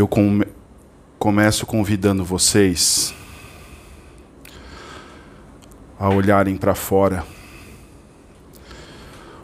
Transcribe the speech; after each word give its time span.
Eu 0.00 0.08
come 0.08 0.46
começo 1.18 1.66
convidando 1.66 2.24
vocês 2.24 3.14
a 5.98 6.08
olharem 6.08 6.56
para 6.56 6.74
fora 6.74 7.22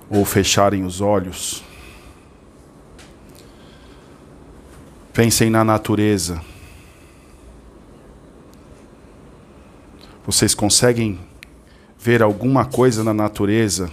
ou 0.08 0.24
fecharem 0.24 0.82
os 0.82 1.02
olhos. 1.02 1.62
Pensem 5.12 5.50
na 5.50 5.62
natureza. 5.62 6.40
Vocês 10.24 10.54
conseguem 10.54 11.20
ver 11.98 12.22
alguma 12.22 12.64
coisa 12.64 13.04
na 13.04 13.12
natureza, 13.12 13.90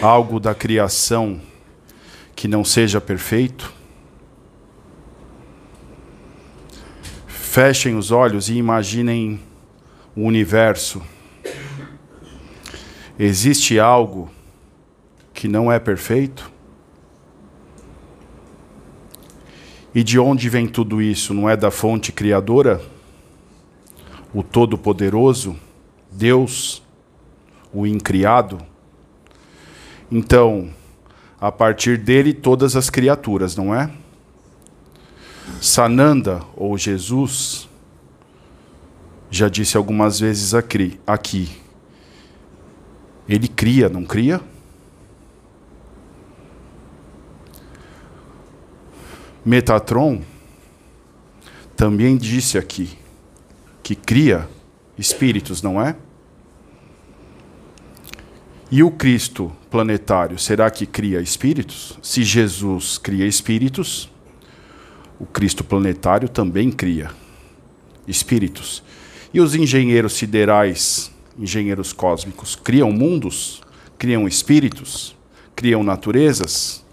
algo 0.00 0.40
da 0.40 0.54
criação 0.54 1.38
que 2.34 2.48
não 2.48 2.64
seja 2.64 2.98
perfeito? 2.98 3.81
Fechem 7.52 7.96
os 7.96 8.10
olhos 8.10 8.48
e 8.48 8.54
imaginem 8.54 9.38
o 10.16 10.22
universo. 10.22 11.02
Existe 13.18 13.78
algo 13.78 14.30
que 15.34 15.46
não 15.46 15.70
é 15.70 15.78
perfeito? 15.78 16.50
E 19.94 20.02
de 20.02 20.18
onde 20.18 20.48
vem 20.48 20.66
tudo 20.66 21.02
isso? 21.02 21.34
Não 21.34 21.46
é 21.46 21.54
da 21.54 21.70
fonte 21.70 22.10
criadora? 22.10 22.80
O 24.32 24.42
Todo-Poderoso? 24.42 25.54
Deus? 26.10 26.82
O 27.70 27.86
Incriado? 27.86 28.62
Então, 30.10 30.70
a 31.38 31.52
partir 31.52 31.98
dele, 31.98 32.32
todas 32.32 32.76
as 32.76 32.88
criaturas, 32.88 33.54
não 33.54 33.74
é? 33.74 33.90
Sananda, 35.60 36.42
ou 36.56 36.76
Jesus, 36.76 37.68
já 39.30 39.48
disse 39.48 39.76
algumas 39.76 40.20
vezes 40.20 40.54
aqui, 40.54 41.50
ele 43.28 43.48
cria, 43.48 43.88
não 43.88 44.04
cria? 44.04 44.40
Metatron 49.44 50.22
também 51.76 52.16
disse 52.16 52.58
aqui 52.58 52.98
que 53.82 53.94
cria 53.96 54.48
espíritos, 54.96 55.62
não 55.62 55.80
é? 55.80 55.96
E 58.70 58.82
o 58.82 58.90
Cristo 58.90 59.52
planetário, 59.70 60.38
será 60.38 60.70
que 60.70 60.86
cria 60.86 61.20
espíritos? 61.20 61.98
Se 62.02 62.22
Jesus 62.22 62.98
cria 62.98 63.26
espíritos, 63.26 64.11
o 65.22 65.26
Cristo 65.26 65.62
planetário 65.62 66.28
também 66.28 66.72
cria 66.72 67.12
espíritos. 68.08 68.82
E 69.32 69.40
os 69.40 69.54
engenheiros 69.54 70.14
siderais, 70.14 71.12
engenheiros 71.38 71.92
cósmicos, 71.92 72.56
criam 72.56 72.90
mundos, 72.90 73.62
criam 73.96 74.26
espíritos, 74.26 75.14
criam 75.54 75.84
naturezas? 75.84 76.84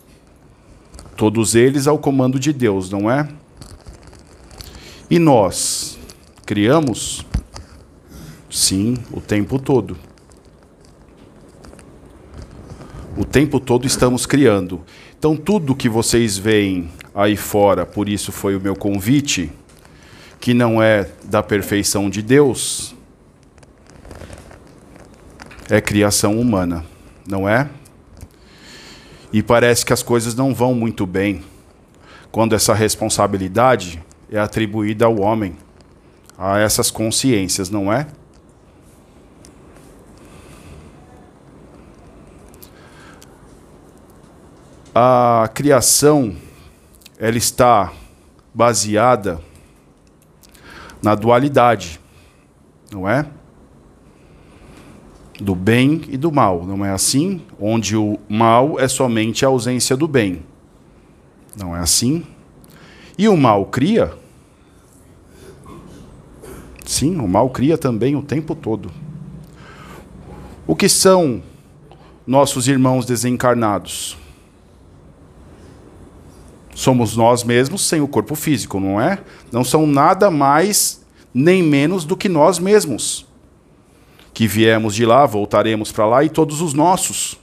Todos 1.17 1.55
eles 1.55 1.87
ao 1.87 1.97
comando 1.97 2.39
de 2.39 2.53
Deus, 2.53 2.91
não 2.91 3.09
é? 3.09 3.27
E 5.09 5.17
nós 5.17 5.97
criamos? 6.45 7.25
Sim, 8.47 8.95
o 9.11 9.19
tempo 9.19 9.57
todo. 9.57 9.97
O 13.17 13.25
tempo 13.25 13.59
todo 13.59 13.87
estamos 13.87 14.27
criando. 14.27 14.81
Então, 15.17 15.35
tudo 15.35 15.75
que 15.75 15.89
vocês 15.89 16.37
veem 16.37 16.89
aí 17.19 17.35
fora, 17.35 17.85
por 17.85 18.07
isso 18.07 18.31
foi 18.31 18.55
o 18.55 18.61
meu 18.61 18.77
convite, 18.77 19.51
que 20.39 20.53
não 20.53 20.81
é 20.81 21.09
da 21.25 21.43
perfeição 21.43 22.09
de 22.09 22.21
Deus, 22.21 22.95
é 25.69 25.81
criação 25.81 26.39
humana, 26.39 26.85
não 27.27 27.47
é? 27.47 27.69
E 29.33 29.43
parece 29.43 29.85
que 29.85 29.91
as 29.91 30.01
coisas 30.01 30.33
não 30.33 30.55
vão 30.55 30.73
muito 30.73 31.05
bem 31.05 31.43
quando 32.31 32.55
essa 32.55 32.73
responsabilidade 32.73 34.01
é 34.31 34.39
atribuída 34.39 35.03
ao 35.05 35.19
homem, 35.19 35.57
a 36.37 36.57
essas 36.57 36.89
consciências, 36.89 37.69
não 37.69 37.91
é? 37.91 38.07
A 44.95 45.49
criação 45.53 46.33
ela 47.19 47.37
está 47.37 47.93
baseada 48.53 49.39
na 51.03 51.13
dualidade, 51.13 51.99
não 52.91 53.07
é? 53.07 53.25
do 55.39 55.55
bem 55.55 56.01
e 56.09 56.17
do 56.17 56.31
mal, 56.31 56.65
não 56.65 56.85
é 56.85 56.91
assim? 56.91 57.41
Onde 57.59 57.95
o 57.95 58.19
mal 58.27 58.79
é 58.79 58.87
somente 58.87 59.45
a 59.45 59.47
ausência 59.47 59.95
do 59.95 60.07
bem. 60.07 60.43
Não 61.57 61.75
é 61.75 61.79
assim? 61.79 62.23
E 63.17 63.27
o 63.27 63.37
mal 63.37 63.65
cria? 63.65 64.13
Sim, 66.85 67.17
o 67.19 67.27
mal 67.27 67.49
cria 67.49 67.77
também 67.77 68.15
o 68.15 68.21
tempo 68.21 68.53
todo. 68.53 68.91
O 70.67 70.75
que 70.75 70.89
são 70.89 71.41
nossos 72.27 72.67
irmãos 72.67 73.05
desencarnados? 73.05 74.17
Somos 76.73 77.15
nós 77.15 77.43
mesmos 77.43 77.85
sem 77.85 78.01
o 78.01 78.07
corpo 78.07 78.35
físico, 78.35 78.79
não 78.79 78.99
é? 78.99 79.19
Não 79.51 79.63
são 79.63 79.85
nada 79.85 80.31
mais 80.31 81.05
nem 81.33 81.61
menos 81.61 82.05
do 82.05 82.15
que 82.15 82.29
nós 82.29 82.59
mesmos 82.59 83.29
que 84.39 84.47
viemos 84.47 84.95
de 84.95 85.05
lá, 85.05 85.25
voltaremos 85.25 85.91
para 85.91 86.05
lá 86.05 86.23
e 86.23 86.29
todos 86.29 86.61
os 86.61 86.73
nossos. 86.73 87.37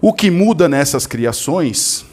O 0.00 0.14
que 0.14 0.30
muda 0.30 0.66
nessas 0.66 1.06
criações 1.06 2.06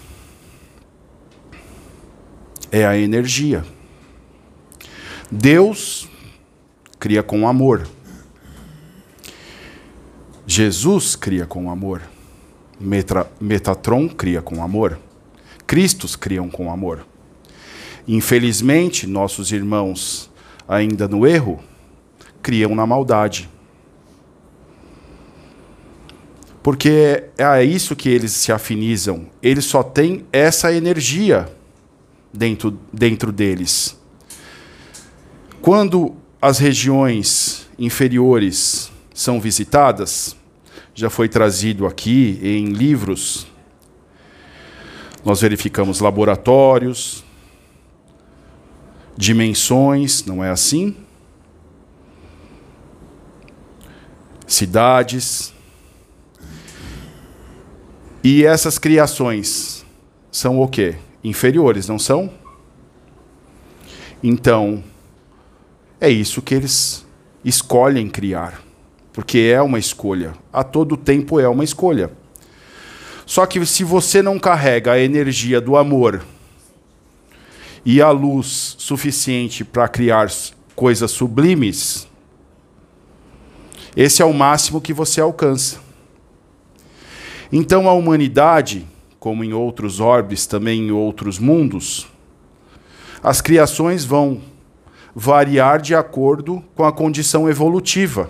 é 2.69 2.85
a 2.85 2.97
energia. 2.97 3.63
Deus 5.31 6.09
cria 6.99 7.23
com 7.23 7.47
amor. 7.47 7.87
Jesus 10.45 11.15
cria 11.15 11.45
com 11.45 11.71
amor. 11.71 12.01
Metra, 12.79 13.29
Metatron 13.39 14.09
cria 14.09 14.41
com 14.41 14.63
amor. 14.63 14.99
Cristos 15.65 16.15
criam 16.15 16.49
com 16.49 16.71
amor. 16.71 17.05
Infelizmente, 18.07 19.07
nossos 19.07 19.51
irmãos 19.51 20.29
ainda 20.67 21.07
no 21.07 21.25
erro, 21.25 21.59
criam 22.41 22.75
na 22.75 22.85
maldade. 22.85 23.49
Porque 26.61 27.25
é 27.37 27.63
isso 27.63 27.95
que 27.95 28.09
eles 28.09 28.31
se 28.31 28.51
afinizam. 28.51 29.27
Eles 29.41 29.65
só 29.65 29.83
têm 29.83 30.25
essa 30.31 30.73
energia 30.73 31.49
dentro, 32.33 32.79
dentro 32.91 33.31
deles. 33.31 33.97
Quando 35.61 36.15
as 36.41 36.59
regiões 36.59 37.67
inferiores 37.77 38.91
são 39.13 39.39
visitadas, 39.39 40.35
já 40.93 41.09
foi 41.09 41.27
trazido 41.27 41.87
aqui 41.87 42.39
em 42.43 42.67
livros, 42.67 43.47
nós 45.25 45.41
verificamos 45.41 45.99
laboratórios, 45.99 47.23
dimensões, 49.17 50.25
não 50.25 50.43
é 50.43 50.49
assim? 50.49 50.95
Cidades. 54.45 55.53
E 58.23 58.45
essas 58.45 58.77
criações 58.77 59.85
são 60.31 60.59
o 60.59 60.67
quê? 60.67 60.95
Inferiores, 61.23 61.87
não 61.87 61.97
são? 61.97 62.31
Então, 64.21 64.83
é 65.99 66.09
isso 66.09 66.41
que 66.41 66.53
eles 66.55 67.05
escolhem 67.43 68.09
criar. 68.09 68.62
Porque 69.13 69.51
é 69.53 69.61
uma 69.61 69.79
escolha. 69.79 70.33
A 70.51 70.63
todo 70.63 70.97
tempo 70.97 71.39
é 71.39 71.47
uma 71.47 71.63
escolha. 71.63 72.11
Só 73.25 73.45
que 73.45 73.65
se 73.65 73.83
você 73.83 74.21
não 74.21 74.37
carrega 74.37 74.91
a 74.91 74.99
energia 74.99 75.61
do 75.61 75.77
amor 75.77 76.23
e 77.85 78.01
a 78.01 78.09
luz 78.09 78.75
suficiente 78.77 79.63
para 79.63 79.87
criar 79.87 80.29
coisas 80.75 81.11
sublimes, 81.11 82.07
esse 83.95 84.21
é 84.21 84.25
o 84.25 84.33
máximo 84.33 84.81
que 84.81 84.91
você 84.91 85.21
alcança. 85.21 85.79
Então 87.51 87.87
a 87.87 87.93
humanidade, 87.93 88.87
como 89.19 89.43
em 89.43 89.53
outros 89.53 89.99
orbes, 89.99 90.47
também 90.47 90.87
em 90.87 90.91
outros 90.91 91.37
mundos, 91.37 92.07
as 93.21 93.39
criações 93.39 94.03
vão 94.03 94.41
variar 95.15 95.79
de 95.79 95.93
acordo 95.93 96.63
com 96.75 96.83
a 96.83 96.91
condição 96.91 97.47
evolutiva. 97.47 98.29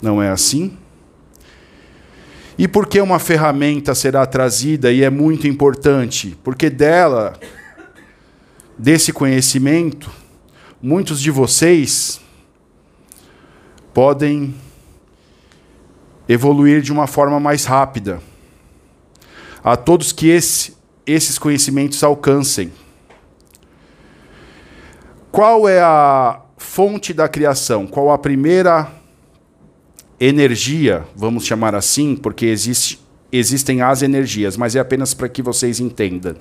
Não 0.00 0.22
é 0.22 0.30
assim? 0.30 0.76
E 2.56 2.68
por 2.68 2.86
que 2.86 3.00
uma 3.00 3.18
ferramenta 3.18 3.94
será 3.94 4.26
trazida 4.26 4.92
e 4.92 5.02
é 5.02 5.08
muito 5.08 5.46
importante? 5.46 6.38
Porque 6.44 6.68
dela, 6.68 7.32
desse 8.76 9.12
conhecimento, 9.14 10.10
muitos 10.82 11.20
de 11.20 11.30
vocês 11.30 12.20
podem 13.94 14.54
evoluir 16.28 16.82
de 16.82 16.92
uma 16.92 17.06
forma 17.06 17.40
mais 17.40 17.64
rápida. 17.64 18.20
A 19.64 19.74
todos 19.76 20.12
que 20.12 20.28
esse, 20.28 20.76
esses 21.06 21.38
conhecimentos 21.38 22.04
alcancem. 22.04 22.72
Qual 25.32 25.68
é 25.68 25.80
a 25.80 26.40
fonte 26.58 27.14
da 27.14 27.28
criação? 27.28 27.86
Qual 27.86 28.10
a 28.10 28.18
primeira 28.18 28.99
energia, 30.20 31.04
vamos 31.16 31.46
chamar 31.46 31.74
assim, 31.74 32.14
porque 32.14 32.44
existe, 32.44 33.00
existem 33.32 33.80
as 33.80 34.02
energias, 34.02 34.54
mas 34.54 34.76
é 34.76 34.80
apenas 34.80 35.14
para 35.14 35.28
que 35.30 35.40
vocês 35.40 35.80
entendam. 35.80 36.36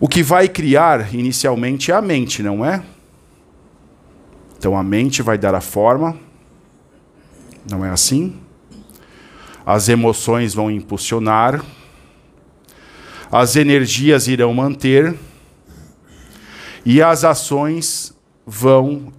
O 0.00 0.08
que 0.08 0.22
vai 0.22 0.48
criar 0.48 1.14
inicialmente 1.14 1.92
é 1.92 1.94
a 1.94 2.00
mente, 2.00 2.42
não 2.42 2.64
é? 2.64 2.82
Então 4.56 4.76
a 4.76 4.82
mente 4.82 5.20
vai 5.20 5.36
dar 5.36 5.54
a 5.54 5.60
forma, 5.60 6.18
não 7.70 7.84
é 7.84 7.90
assim? 7.90 8.40
As 9.66 9.90
emoções 9.90 10.54
vão 10.54 10.70
impulsionar, 10.70 11.62
as 13.30 13.56
energias 13.56 14.28
irão 14.28 14.52
manter 14.54 15.14
e 16.84 17.02
as 17.02 17.24
ações 17.24 18.14
vão 18.46 19.12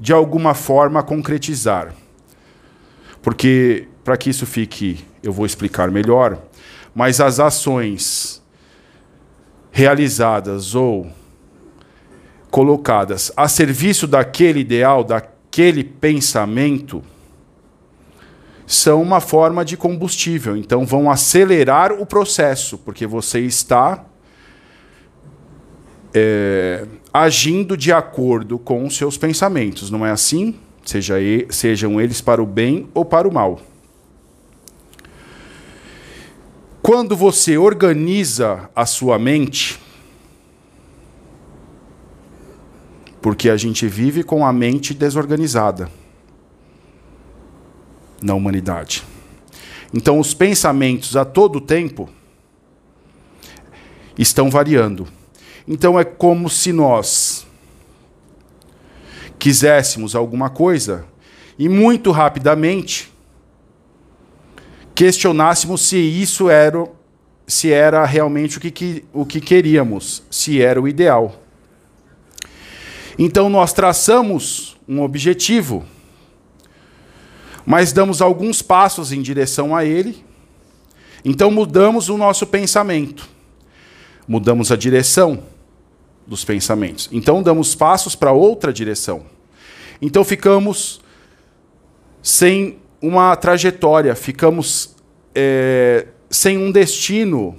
de 0.00 0.14
alguma 0.14 0.54
forma 0.54 1.02
concretizar. 1.02 1.94
Porque, 3.20 3.86
para 4.02 4.16
que 4.16 4.30
isso 4.30 4.46
fique, 4.46 5.04
eu 5.22 5.30
vou 5.30 5.44
explicar 5.44 5.90
melhor, 5.90 6.38
mas 6.94 7.20
as 7.20 7.38
ações 7.38 8.42
realizadas 9.70 10.74
ou 10.74 11.12
colocadas 12.50 13.30
a 13.36 13.46
serviço 13.46 14.06
daquele 14.06 14.60
ideal, 14.60 15.04
daquele 15.04 15.84
pensamento, 15.84 17.02
são 18.66 19.02
uma 19.02 19.20
forma 19.20 19.64
de 19.64 19.76
combustível. 19.76 20.56
Então, 20.56 20.86
vão 20.86 21.10
acelerar 21.10 21.92
o 21.92 22.06
processo, 22.06 22.78
porque 22.78 23.06
você 23.06 23.40
está 23.40 24.06
é, 26.14 26.86
agindo 27.12 27.76
de 27.76 27.92
acordo 27.92 28.58
com 28.58 28.86
os 28.86 28.96
seus 28.96 29.16
pensamentos, 29.16 29.90
não 29.90 30.06
é 30.06 30.10
assim? 30.10 30.54
Seja 30.84 31.16
sejam 31.50 32.00
eles 32.00 32.20
para 32.20 32.42
o 32.42 32.46
bem 32.46 32.88
ou 32.94 33.04
para 33.04 33.28
o 33.28 33.32
mal. 33.32 33.60
Quando 36.82 37.16
você 37.16 37.58
organiza 37.58 38.70
a 38.74 38.86
sua 38.86 39.18
mente, 39.18 39.78
porque 43.20 43.50
a 43.50 43.56
gente 43.56 43.86
vive 43.86 44.22
com 44.22 44.46
a 44.46 44.52
mente 44.52 44.94
desorganizada 44.94 45.90
na 48.22 48.34
humanidade. 48.34 49.04
Então, 49.92 50.18
os 50.18 50.32
pensamentos 50.32 51.16
a 51.16 51.24
todo 51.24 51.60
tempo 51.60 52.08
estão 54.16 54.50
variando. 54.50 55.06
Então 55.66 55.98
é 55.98 56.04
como 56.04 56.48
se 56.48 56.72
nós 56.72 57.46
quiséssemos 59.38 60.14
alguma 60.14 60.50
coisa 60.50 61.04
e 61.58 61.68
muito 61.68 62.10
rapidamente 62.10 63.10
questionássemos 64.94 65.80
se 65.82 65.96
isso 65.96 66.50
era 66.50 66.86
se 67.46 67.72
era 67.72 68.04
realmente 68.04 68.58
o 68.58 68.60
que, 68.60 69.04
o 69.12 69.26
que 69.26 69.40
queríamos, 69.40 70.22
se 70.30 70.62
era 70.62 70.80
o 70.80 70.86
ideal. 70.86 71.34
Então 73.18 73.50
nós 73.50 73.72
traçamos 73.72 74.76
um 74.86 75.02
objetivo, 75.02 75.84
mas 77.66 77.92
damos 77.92 78.22
alguns 78.22 78.62
passos 78.62 79.10
em 79.10 79.20
direção 79.20 79.74
a 79.74 79.84
ele. 79.84 80.24
Então 81.24 81.50
mudamos 81.50 82.08
o 82.08 82.16
nosso 82.16 82.46
pensamento 82.46 83.28
mudamos 84.30 84.70
a 84.70 84.76
direção 84.76 85.42
dos 86.30 86.44
pensamentos. 86.44 87.08
Então 87.10 87.42
damos 87.42 87.74
passos 87.74 88.14
para 88.14 88.30
outra 88.30 88.72
direção. 88.72 89.24
Então 90.00 90.22
ficamos 90.22 91.00
sem 92.22 92.78
uma 93.02 93.34
trajetória, 93.34 94.14
ficamos 94.14 94.94
é, 95.34 96.06
sem 96.30 96.56
um 96.56 96.70
destino, 96.70 97.58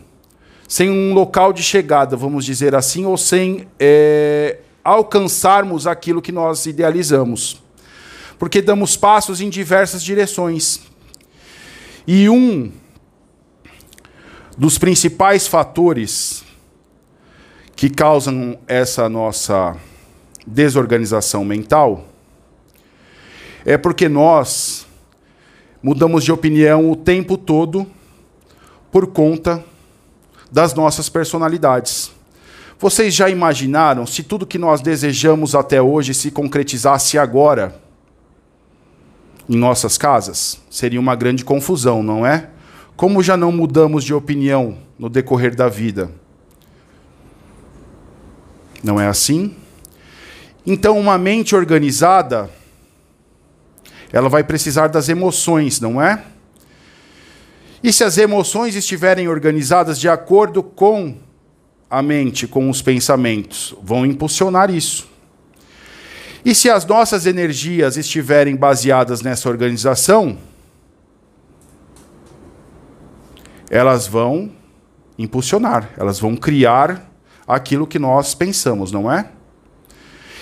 sem 0.70 0.90
um 0.90 1.14
local 1.14 1.52
de 1.52 1.62
chegada, 1.62 2.16
vamos 2.16 2.46
dizer 2.46 2.74
assim, 2.74 3.04
ou 3.04 3.18
sem 3.18 3.68
é, 3.78 4.60
alcançarmos 4.86 5.86
aquilo 5.86 6.22
que 6.22 6.32
nós 6.32 6.66
idealizamos. 6.66 7.62
Porque 8.40 8.62
damos 8.62 8.96
passos 8.96 9.42
em 9.42 9.50
diversas 9.50 10.02
direções. 10.02 10.80
E 12.08 12.30
um 12.30 12.72
dos 14.58 14.78
principais 14.78 15.46
fatores 15.46 16.46
que 17.82 17.90
causam 17.90 18.60
essa 18.68 19.10
nossa 19.10 19.76
desorganização 20.46 21.44
mental 21.44 22.06
é 23.66 23.76
porque 23.76 24.08
nós 24.08 24.86
mudamos 25.82 26.24
de 26.24 26.32
opinião 26.32 26.92
o 26.92 26.96
tempo 26.96 27.40
todo 27.40 27.88
por 28.92 29.08
conta 29.08 29.66
das 30.52 30.76
nossas 30.76 31.10
personalidades. 31.10 32.12
Vocês 32.78 33.16
já 33.16 33.32
imaginaram 33.32 34.06
se 34.06 34.22
tudo 34.22 34.46
que 34.46 34.60
nós 34.60 34.80
desejamos 34.80 35.56
até 35.56 35.82
hoje 35.82 36.14
se 36.14 36.30
concretizasse 36.30 37.18
agora 37.18 37.82
em 39.50 39.58
nossas 39.58 39.98
casas? 39.98 40.62
Seria 40.70 41.00
uma 41.00 41.16
grande 41.16 41.44
confusão, 41.44 42.04
não 42.04 42.28
é? 42.28 42.48
Como 42.96 43.24
já 43.24 43.36
não 43.36 43.52
mudamos 43.52 44.04
de 44.04 44.14
opinião 44.14 44.78
no 45.00 45.10
decorrer 45.10 45.56
da 45.56 45.68
vida? 45.68 46.21
Não 48.84 49.00
é 49.00 49.08
assim? 49.08 49.56
Então, 50.66 51.00
uma 51.00 51.18
mente 51.18 51.56
organizada, 51.56 52.50
ela 54.12 54.30
vai 54.30 54.44
precisar 54.44 54.88
das 54.88 55.10
emoções, 55.10 55.80
não 55.80 56.02
é? 56.02 56.24
E 57.84 57.92
se 57.92 58.04
as 58.04 58.18
emoções 58.18 58.76
estiverem 58.76 59.28
organizadas 59.28 60.00
de 60.00 60.08
acordo 60.08 60.62
com 60.62 61.18
a 61.90 62.02
mente, 62.02 62.48
com 62.48 62.70
os 62.70 62.82
pensamentos, 62.82 63.76
vão 63.82 64.06
impulsionar 64.06 64.70
isso. 64.70 65.10
E 66.46 66.56
se 66.56 66.70
as 66.70 66.86
nossas 66.86 67.26
energias 67.26 67.98
estiverem 67.98 68.56
baseadas 68.56 69.22
nessa 69.22 69.50
organização, 69.50 70.38
elas 73.70 74.08
vão 74.08 74.52
impulsionar, 75.18 75.90
elas 75.98 76.20
vão 76.20 76.36
criar 76.36 77.11
aquilo 77.56 77.86
que 77.86 78.00
nós 78.00 78.34
pensamos, 78.34 78.92
não 78.92 79.12
é? 79.12 79.30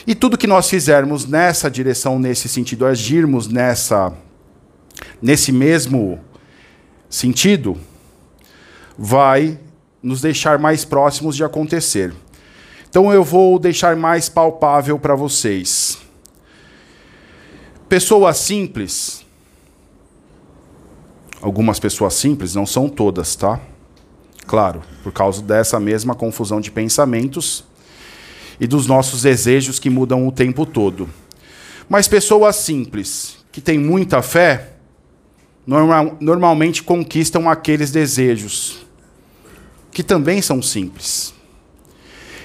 E 0.05 0.15
tudo 0.15 0.37
que 0.37 0.47
nós 0.47 0.69
fizermos 0.69 1.25
nessa 1.25 1.69
direção, 1.69 2.19
nesse 2.19 2.47
sentido, 2.47 2.85
agirmos 2.85 3.47
nessa 3.47 4.13
nesse 5.21 5.51
mesmo 5.51 6.19
sentido, 7.09 7.77
vai 8.97 9.59
nos 10.03 10.21
deixar 10.21 10.59
mais 10.59 10.85
próximos 10.85 11.35
de 11.35 11.43
acontecer. 11.43 12.13
Então 12.89 13.11
eu 13.13 13.23
vou 13.23 13.57
deixar 13.59 13.95
mais 13.95 14.29
palpável 14.29 14.97
para 14.99 15.15
vocês. 15.15 15.97
Pessoas 17.87 18.37
simples, 18.37 19.25
algumas 21.41 21.79
pessoas 21.79 22.13
simples, 22.13 22.55
não 22.55 22.65
são 22.65 22.87
todas, 22.87 23.35
tá? 23.35 23.59
Claro, 24.50 24.82
por 25.03 25.12
causa 25.13 25.44
dessa 25.44 25.79
mesma 25.79 26.15
confusão 26.15 26.60
de 26.60 26.72
pensamentos 26.72 27.63
e 28.60 28.65
dos 28.65 28.88
nossos 28.88 29.22
desejos 29.22 29.77
que 29.77 29.91
mudam 29.91 30.27
o 30.27 30.32
tempo 30.32 30.65
todo. 30.65 31.08
Mas 31.88 32.08
pessoas 32.08 32.56
simples, 32.56 33.46
que 33.51 33.62
têm 33.62 33.77
muita 33.77 34.24
fé, 34.24 34.72
normal, 35.68 36.18
normalmente 36.20 36.82
conquistam 36.82 37.48
aqueles 37.48 37.91
desejos, 37.91 38.84
que 39.91 40.01
também 40.01 40.41
são 40.41 40.63
simples. 40.63 41.32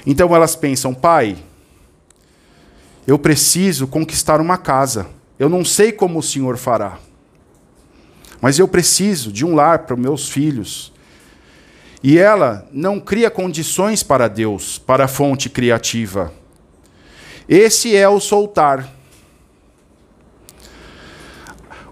Então 0.05 0.37
elas 0.37 0.55
pensam, 0.55 0.93
pai, 0.93 1.39
eu 3.07 3.19
preciso 3.19 3.87
conquistar 3.87 4.43
uma 4.43 4.59
casa. 4.59 5.07
Eu 5.39 5.49
não 5.49 5.65
sei 5.65 5.91
como 5.91 6.19
o 6.19 6.23
senhor 6.23 6.59
fará, 6.59 6.99
mas 8.43 8.59
eu 8.59 8.69
preciso 8.69 9.33
de 9.33 9.43
um 9.43 9.55
lar 9.55 9.87
para 9.87 9.97
meus 9.97 10.29
filhos. 10.29 10.93
E 12.05 12.19
ela 12.19 12.69
não 12.71 13.01
cria 13.01 13.31
condições 13.31 14.05
para 14.05 14.29
Deus, 14.29 14.79
para 14.79 15.07
a 15.07 15.09
fonte 15.09 15.49
criativa. 15.49 16.33
Esse 17.49 17.97
é 17.97 18.07
o 18.09 18.21
soltar. 18.21 18.95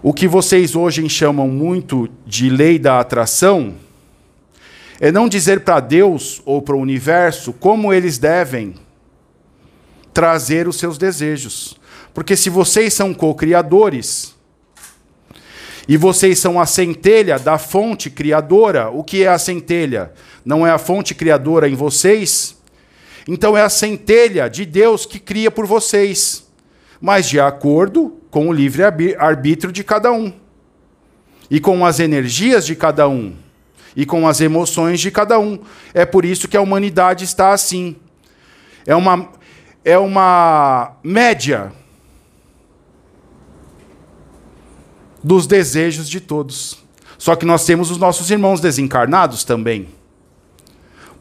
o 0.03 0.11
que 0.11 0.27
vocês 0.27 0.75
hoje 0.75 1.07
chamam 1.07 1.47
muito 1.47 2.09
de 2.27 2.49
lei 2.49 2.77
da 2.77 2.99
atração 2.99 3.75
é 4.99 5.13
não 5.13 5.29
dizer 5.29 5.61
para 5.61 5.79
Deus 5.79 6.41
ou 6.45 6.61
para 6.61 6.75
o 6.75 6.79
universo 6.79 7.53
como 7.53 7.93
eles 7.93 8.17
devem 8.17 8.75
trazer 10.13 10.67
os 10.67 10.75
seus 10.75 10.97
desejos. 10.97 11.79
Porque 12.13 12.35
se 12.35 12.49
vocês 12.49 12.93
são 12.93 13.13
co-criadores 13.13 14.32
e 15.87 15.97
vocês 15.97 16.39
são 16.39 16.59
a 16.59 16.65
centelha 16.65 17.37
da 17.37 17.57
fonte 17.57 18.09
criadora, 18.09 18.89
o 18.89 19.03
que 19.03 19.23
é 19.23 19.27
a 19.27 19.37
centelha? 19.37 20.13
Não 20.45 20.65
é 20.65 20.71
a 20.71 20.77
fonte 20.77 21.13
criadora 21.13 21.67
em 21.67 21.75
vocês? 21.75 22.57
Então 23.27 23.57
é 23.57 23.61
a 23.61 23.69
centelha 23.69 24.49
de 24.49 24.65
Deus 24.65 25.05
que 25.05 25.19
cria 25.19 25.51
por 25.51 25.65
vocês, 25.65 26.47
mas 27.01 27.27
de 27.27 27.39
acordo 27.39 28.17
com 28.31 28.47
o 28.47 28.53
livre 28.53 28.83
arbítrio 29.17 29.71
de 29.71 29.83
cada 29.83 30.11
um 30.11 30.33
e 31.49 31.59
com 31.59 31.85
as 31.85 31.99
energias 31.99 32.65
de 32.65 32.75
cada 32.75 33.07
um 33.07 33.35
e 33.95 34.05
com 34.05 34.27
as 34.27 34.41
emoções 34.41 34.99
de 34.99 35.11
cada 35.11 35.37
um. 35.37 35.59
É 35.93 36.05
por 36.05 36.25
isso 36.25 36.47
que 36.47 36.57
a 36.57 36.61
humanidade 36.61 37.25
está 37.25 37.51
assim. 37.51 37.95
É 38.85 38.95
uma, 38.95 39.29
é 39.83 39.97
uma 39.97 40.93
média 41.03 41.71
dos 45.23 45.47
desejos 45.47 46.09
de 46.09 46.19
todos. 46.19 46.77
Só 47.17 47.35
que 47.35 47.45
nós 47.45 47.65
temos 47.65 47.89
os 47.89 47.97
nossos 47.97 48.29
irmãos 48.29 48.59
desencarnados 48.59 49.43
também. 49.43 49.87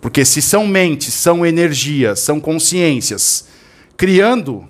Porque 0.00 0.24
se 0.24 0.42
são 0.42 0.66
mentes, 0.66 1.14
são 1.14 1.46
energias, 1.46 2.18
são 2.18 2.40
consciências 2.40 3.46
criando, 3.96 4.66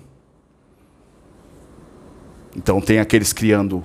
então 2.55 2.79
tem 2.79 2.99
aqueles 2.99 3.33
criando 3.33 3.83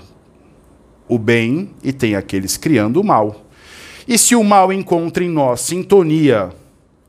o 1.08 1.18
bem 1.18 1.70
e 1.82 1.90
tem 1.90 2.14
aqueles 2.14 2.58
criando 2.58 3.00
o 3.00 3.04
mal. 3.04 3.46
E 4.06 4.18
se 4.18 4.34
o 4.34 4.44
mal 4.44 4.70
encontra 4.70 5.24
em 5.24 5.30
nós 5.30 5.62
sintonia, 5.62 6.50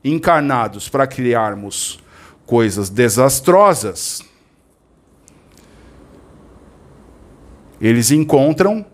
encarnados 0.02 0.88
para 0.88 1.06
criarmos 1.06 1.98
coisas 2.46 2.88
desastrosas, 2.88 4.22
eles 7.80 8.10
encontram 8.10 8.84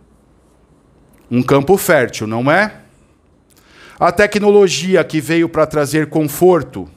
um 1.31 1.43
campo 1.43 1.76
fértil, 1.76 2.26
não 2.26 2.50
é? 2.50 2.83
A 3.99 4.12
tecnologia 4.12 5.02
que 5.02 5.21
veio 5.21 5.49
para 5.49 5.66
trazer 5.66 6.09
conforto, 6.09 6.88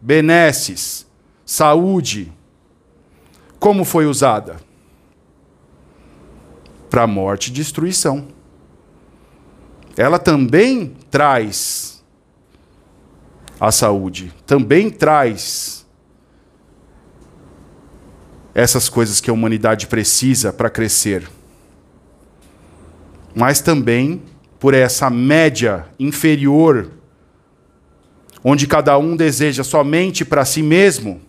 benesses, 0.00 1.06
saúde, 1.44 2.32
como 3.58 3.84
foi 3.84 4.06
usada? 4.06 4.56
Para 6.90 7.06
morte 7.06 7.48
e 7.48 7.52
destruição. 7.52 8.28
Ela 9.96 10.18
também 10.18 10.94
traz 11.10 12.04
a 13.58 13.72
saúde, 13.72 14.32
também 14.46 14.90
traz 14.90 15.83
essas 18.54 18.88
coisas 18.88 19.20
que 19.20 19.28
a 19.28 19.32
humanidade 19.32 19.86
precisa 19.86 20.52
para 20.52 20.70
crescer. 20.70 21.28
Mas 23.34 23.60
também 23.60 24.22
por 24.60 24.72
essa 24.72 25.10
média 25.10 25.86
inferior, 25.98 26.90
onde 28.42 28.66
cada 28.66 28.96
um 28.96 29.16
deseja 29.16 29.64
somente 29.64 30.24
para 30.24 30.44
si 30.44 30.62
mesmo. 30.62 31.20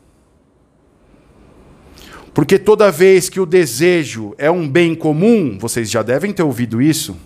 Porque 2.33 2.59
toda 2.59 2.91
vez 2.91 3.27
que 3.27 3.39
o 3.39 3.45
desejo 3.45 4.35
é 4.37 4.51
um 4.51 4.69
bem 4.69 4.93
comum, 4.93 5.57
vocês 5.57 5.89
já 5.89 6.03
devem 6.03 6.31
ter 6.31 6.43
ouvido 6.43 6.81
isso. 6.81 7.17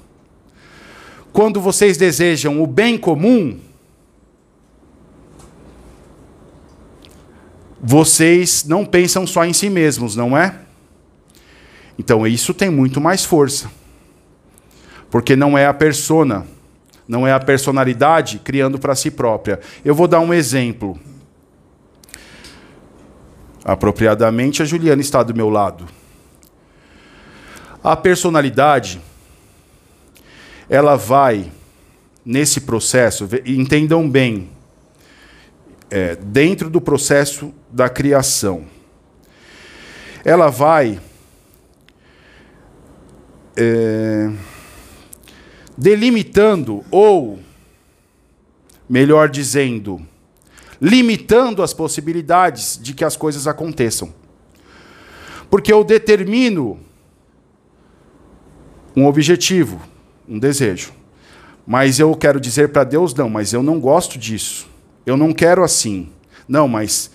Quando 1.33 1.59
vocês 1.59 1.97
desejam 1.97 2.61
o 2.61 2.67
bem 2.67 2.97
comum, 2.97 3.59
vocês 7.81 8.65
não 8.65 8.85
pensam 8.85 9.25
só 9.25 9.45
em 9.45 9.53
si 9.53 9.69
mesmos, 9.69 10.15
não 10.15 10.37
é? 10.37 10.55
Então 11.97 12.25
isso 12.25 12.53
tem 12.53 12.69
muito 12.69 12.99
mais 13.01 13.25
força. 13.25 13.69
Porque 15.09 15.35
não 15.35 15.57
é 15.57 15.65
a 15.65 15.73
persona, 15.73 16.45
não 17.07 17.25
é 17.27 17.33
a 17.33 17.39
personalidade 17.39 18.39
criando 18.39 18.77
para 18.77 18.95
si 18.95 19.09
própria. 19.09 19.59
Eu 19.83 19.95
vou 19.95 20.07
dar 20.07 20.19
um 20.19 20.33
exemplo. 20.33 20.99
Apropriadamente, 23.65 24.61
a 24.61 24.65
Juliana 24.65 25.01
está 25.01 25.23
do 25.23 25.33
meu 25.33 25.49
lado. 25.49 25.85
A 27.83 27.95
personalidade, 27.95 29.01
ela 30.69 30.95
vai, 30.95 31.51
nesse 32.25 32.61
processo, 32.61 33.27
entendam 33.45 34.09
bem, 34.09 34.49
é, 35.89 36.15
dentro 36.15 36.69
do 36.69 36.79
processo 36.79 37.53
da 37.71 37.89
criação, 37.89 38.65
ela 40.23 40.49
vai. 40.49 40.99
É, 43.55 44.31
delimitando, 45.79 46.83
ou, 46.91 47.39
melhor 48.89 49.29
dizendo, 49.29 50.05
limitando 50.81 51.63
as 51.63 51.73
possibilidades 51.73 52.77
de 52.81 52.93
que 52.93 53.05
as 53.05 53.15
coisas 53.15 53.47
aconteçam. 53.47 54.13
Porque 55.49 55.71
eu 55.71 55.83
determino 55.85 56.79
um 58.95 59.05
objetivo, 59.05 59.81
um 60.27 60.37
desejo. 60.37 60.91
Mas 61.65 61.97
eu 61.97 62.13
quero 62.13 62.41
dizer 62.41 62.69
para 62.69 62.83
Deus: 62.83 63.13
não, 63.13 63.29
mas 63.29 63.53
eu 63.53 63.63
não 63.63 63.79
gosto 63.79 64.19
disso. 64.19 64.67
Eu 65.05 65.17
não 65.17 65.33
quero 65.33 65.63
assim. 65.63 66.09
Não, 66.47 66.67
mas 66.67 67.11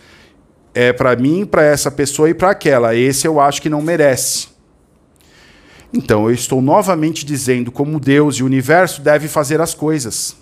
é 0.75 0.93
para 0.93 1.15
mim, 1.17 1.47
para 1.47 1.63
essa 1.63 1.91
pessoa 1.91 2.29
e 2.29 2.35
para 2.35 2.51
aquela. 2.51 2.95
Esse 2.95 3.27
eu 3.27 3.41
acho 3.41 3.63
que 3.63 3.71
não 3.71 3.81
merece. 3.81 4.49
Então 5.93 6.29
eu 6.29 6.35
estou 6.35 6.61
novamente 6.61 7.25
dizendo 7.25 7.71
como 7.71 8.01
Deus 8.01 8.37
e 8.37 8.43
o 8.43 8.47
universo 8.47 9.01
devem 9.01 9.29
fazer 9.29 9.61
as 9.61 9.75
coisas. 9.75 10.37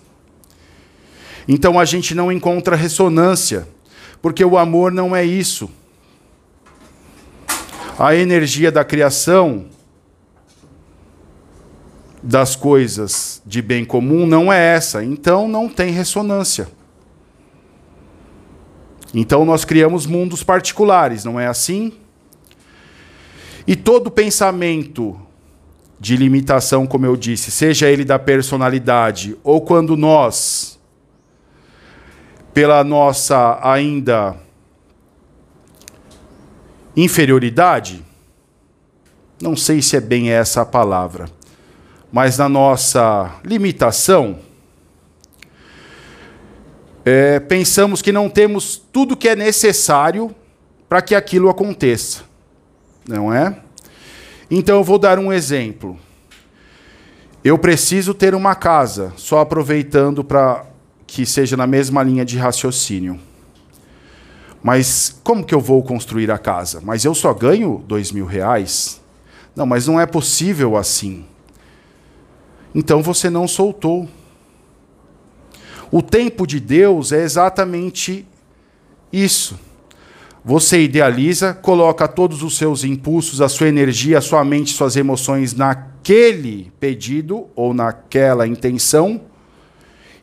Então 1.47 1.79
a 1.79 1.85
gente 1.85 2.15
não 2.15 2.31
encontra 2.31 2.75
ressonância, 2.75 3.67
porque 4.21 4.43
o 4.43 4.57
amor 4.57 4.91
não 4.91 5.15
é 5.15 5.23
isso. 5.23 5.69
A 7.99 8.15
energia 8.15 8.71
da 8.71 8.83
criação 8.83 9.67
das 12.23 12.55
coisas 12.55 13.41
de 13.45 13.61
bem 13.61 13.85
comum 13.85 14.25
não 14.25 14.51
é 14.51 14.75
essa, 14.75 15.03
então 15.03 15.47
não 15.47 15.69
tem 15.69 15.91
ressonância. 15.91 16.67
Então 19.13 19.45
nós 19.45 19.63
criamos 19.63 20.05
mundos 20.05 20.43
particulares, 20.43 21.23
não 21.23 21.39
é 21.39 21.47
assim? 21.47 21.93
E 23.67 23.75
todo 23.75 24.09
pensamento 24.09 25.19
de 25.99 26.17
limitação, 26.17 26.85
como 26.85 27.05
eu 27.05 27.15
disse, 27.15 27.51
seja 27.51 27.89
ele 27.89 28.03
da 28.03 28.19
personalidade 28.19 29.37
ou 29.43 29.61
quando 29.61 29.95
nós, 29.95 30.79
pela 32.53 32.83
nossa 32.83 33.59
ainda 33.61 34.35
inferioridade, 36.97 38.03
não 39.41 39.55
sei 39.55 39.81
se 39.81 39.95
é 39.95 40.01
bem 40.01 40.29
essa 40.29 40.61
a 40.61 40.65
palavra, 40.65 41.25
mas 42.11 42.37
na 42.37 42.49
nossa 42.49 43.35
limitação, 43.43 44.39
é, 47.05 47.39
pensamos 47.39 48.01
que 48.01 48.11
não 48.11 48.29
temos 48.29 48.81
tudo 48.91 49.17
que 49.17 49.27
é 49.27 49.35
necessário 49.35 50.33
para 50.87 51.01
que 51.01 51.15
aquilo 51.15 51.49
aconteça, 51.49 52.23
não 53.07 53.33
é? 53.33 53.57
Então 54.49 54.77
eu 54.77 54.83
vou 54.83 54.97
dar 54.99 55.17
um 55.19 55.31
exemplo. 55.33 55.97
Eu 57.43 57.57
preciso 57.57 58.13
ter 58.13 58.33
uma 58.33 58.55
casa, 58.55 59.11
só 59.17 59.39
aproveitando 59.39 60.23
para 60.23 60.65
que 61.05 61.25
seja 61.25 61.57
na 61.57 61.67
mesma 61.67 62.01
linha 62.01 62.23
de 62.23 62.37
raciocínio. 62.37 63.19
Mas 64.63 65.19
como 65.23 65.43
que 65.43 65.53
eu 65.53 65.59
vou 65.59 65.83
construir 65.83 66.31
a 66.31 66.37
casa? 66.37 66.79
Mas 66.81 67.03
eu 67.03 67.13
só 67.13 67.33
ganho 67.33 67.83
dois 67.85 68.11
mil 68.11 68.25
reais? 68.25 69.01
Não, 69.53 69.65
mas 69.65 69.87
não 69.87 69.99
é 69.99 70.05
possível 70.05 70.77
assim. 70.77 71.25
Então 72.73 73.03
você 73.03 73.29
não 73.29 73.47
soltou. 73.47 74.07
O 75.93 76.01
tempo 76.01 76.47
de 76.47 76.59
Deus 76.59 77.11
é 77.11 77.21
exatamente 77.21 78.25
isso. 79.11 79.59
Você 80.43 80.81
idealiza, 80.81 81.53
coloca 81.53 82.07
todos 82.07 82.41
os 82.41 82.57
seus 82.57 82.83
impulsos, 82.83 83.41
a 83.41 83.47
sua 83.47 83.67
energia, 83.67 84.17
a 84.17 84.21
sua 84.21 84.43
mente, 84.43 84.73
suas 84.73 84.95
emoções 84.95 85.53
naquele 85.53 86.71
pedido 86.79 87.45
ou 87.55 87.75
naquela 87.75 88.47
intenção 88.47 89.21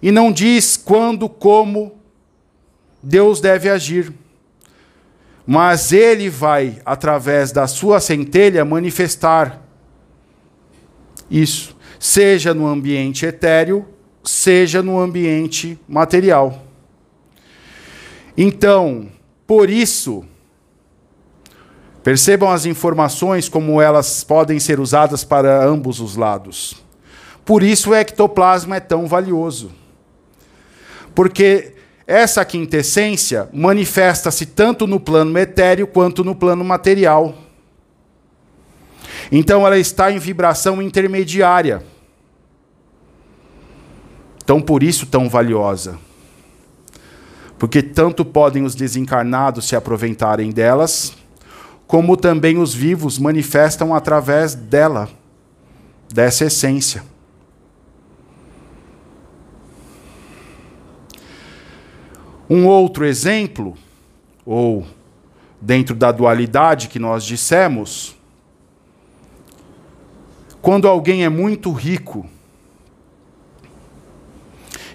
e 0.02 0.10
não 0.10 0.32
diz 0.32 0.76
quando, 0.76 1.28
como 1.28 1.92
Deus 3.00 3.40
deve 3.40 3.68
agir. 3.70 4.12
Mas 5.46 5.92
ele 5.92 6.28
vai, 6.28 6.82
através 6.84 7.52
da 7.52 7.68
sua 7.68 8.00
centelha, 8.00 8.64
manifestar 8.64 9.62
Isso. 11.30 11.76
Seja 11.96 12.52
no 12.52 12.66
ambiente 12.66 13.24
etéreo, 13.24 13.86
seja 14.22 14.82
no 14.82 14.98
ambiente 14.98 15.78
material. 15.88 16.62
Então, 18.36 19.08
por 19.46 19.68
isso, 19.68 20.24
percebam 22.02 22.50
as 22.50 22.66
informações 22.66 23.48
como 23.48 23.80
elas 23.80 24.24
podem 24.24 24.58
ser 24.58 24.80
usadas 24.80 25.24
para 25.24 25.64
ambos 25.64 26.00
os 26.00 26.16
lados. 26.16 26.76
Por 27.44 27.62
isso 27.62 27.90
o 27.90 27.94
ectoplasma 27.94 28.76
é 28.76 28.80
tão 28.80 29.06
valioso. 29.06 29.72
Porque 31.14 31.74
essa 32.06 32.44
quintessência 32.44 33.48
manifesta-se 33.52 34.46
tanto 34.46 34.86
no 34.86 35.00
plano 35.00 35.38
etéreo 35.38 35.86
quanto 35.86 36.24
no 36.24 36.34
plano 36.34 36.64
material. 36.64 37.34
Então 39.30 39.66
ela 39.66 39.78
está 39.78 40.10
em 40.10 40.18
vibração 40.18 40.80
intermediária. 40.80 41.82
Então 44.50 44.60
por 44.60 44.82
isso 44.82 45.06
tão 45.06 45.28
valiosa. 45.28 45.96
Porque 47.56 47.80
tanto 47.80 48.24
podem 48.24 48.64
os 48.64 48.74
desencarnados 48.74 49.68
se 49.68 49.76
aproveitarem 49.76 50.50
delas, 50.50 51.14
como 51.86 52.16
também 52.16 52.58
os 52.58 52.74
vivos 52.74 53.16
manifestam 53.16 53.94
através 53.94 54.56
dela, 54.56 55.08
dessa 56.12 56.46
essência. 56.46 57.04
Um 62.48 62.66
outro 62.66 63.04
exemplo, 63.04 63.76
ou 64.44 64.84
dentro 65.60 65.94
da 65.94 66.10
dualidade 66.10 66.88
que 66.88 66.98
nós 66.98 67.22
dissemos, 67.22 68.16
quando 70.60 70.88
alguém 70.88 71.22
é 71.24 71.28
muito 71.28 71.70
rico 71.70 72.28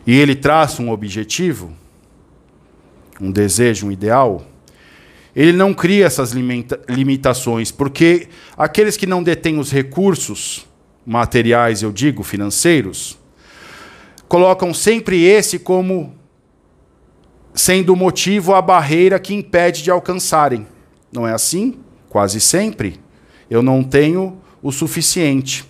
e 0.05 0.13
ele 0.13 0.35
traça 0.35 0.81
um 0.81 0.91
objetivo, 0.91 1.73
um 3.19 3.31
desejo, 3.31 3.87
um 3.87 3.91
ideal, 3.91 4.45
ele 5.35 5.51
não 5.51 5.73
cria 5.73 6.05
essas 6.05 6.31
limita 6.31 6.79
limitações, 6.87 7.71
porque 7.71 8.29
aqueles 8.55 8.95
que 8.95 9.05
não 9.05 9.21
detêm 9.21 9.59
os 9.59 9.71
recursos 9.71 10.65
materiais, 11.05 11.81
eu 11.81 11.91
digo, 11.91 12.23
financeiros, 12.23 13.17
colocam 14.27 14.73
sempre 14.73 15.23
esse 15.23 15.59
como 15.59 16.15
sendo 17.53 17.93
o 17.93 17.95
motivo 17.95 18.53
a 18.53 18.61
barreira 18.61 19.19
que 19.19 19.33
impede 19.33 19.83
de 19.83 19.91
alcançarem. 19.91 20.67
Não 21.11 21.27
é 21.27 21.33
assim? 21.33 21.79
Quase 22.09 22.39
sempre. 22.41 22.99
Eu 23.49 23.61
não 23.61 23.83
tenho 23.83 24.41
o 24.61 24.71
suficiente. 24.71 25.65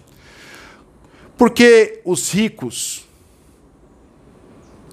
Porque 1.38 2.02
os 2.06 2.32
ricos, 2.32 3.05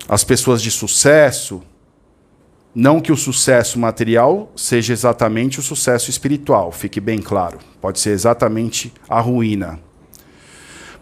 as 0.09 0.25
pessoas 0.25 0.61
de 0.63 0.71
sucesso, 0.71 1.63
não 2.75 3.01
que 3.01 3.13
o 3.13 3.17
sucesso 3.17 3.79
material 3.79 4.51
seja 4.57 4.93
exatamente 4.93 5.61
o 5.61 5.63
sucesso 5.63 6.11
espiritual, 6.11 6.73
fique 6.73 7.01
bem 7.01 7.21
claro. 7.21 7.59
Pode 7.81 8.01
ser 8.01 8.11
exatamente 8.11 8.93
a 9.09 9.21
ruína. 9.21 9.79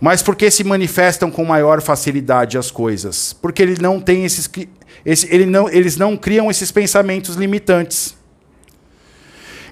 Mas 0.00 0.22
porque 0.22 0.50
se 0.50 0.64
manifestam 0.64 1.30
com 1.30 1.44
maior 1.44 1.82
facilidade 1.82 2.56
as 2.56 2.70
coisas? 2.70 3.32
Porque 3.34 3.62
ele 3.62 3.80
não 3.80 4.00
tem 4.00 4.24
esses, 4.24 4.50
esse, 5.04 5.32
ele 5.32 5.44
não, 5.44 5.68
eles 5.68 5.96
não 5.96 6.16
criam 6.16 6.50
esses 6.50 6.72
pensamentos 6.72 7.36
limitantes. 7.36 8.16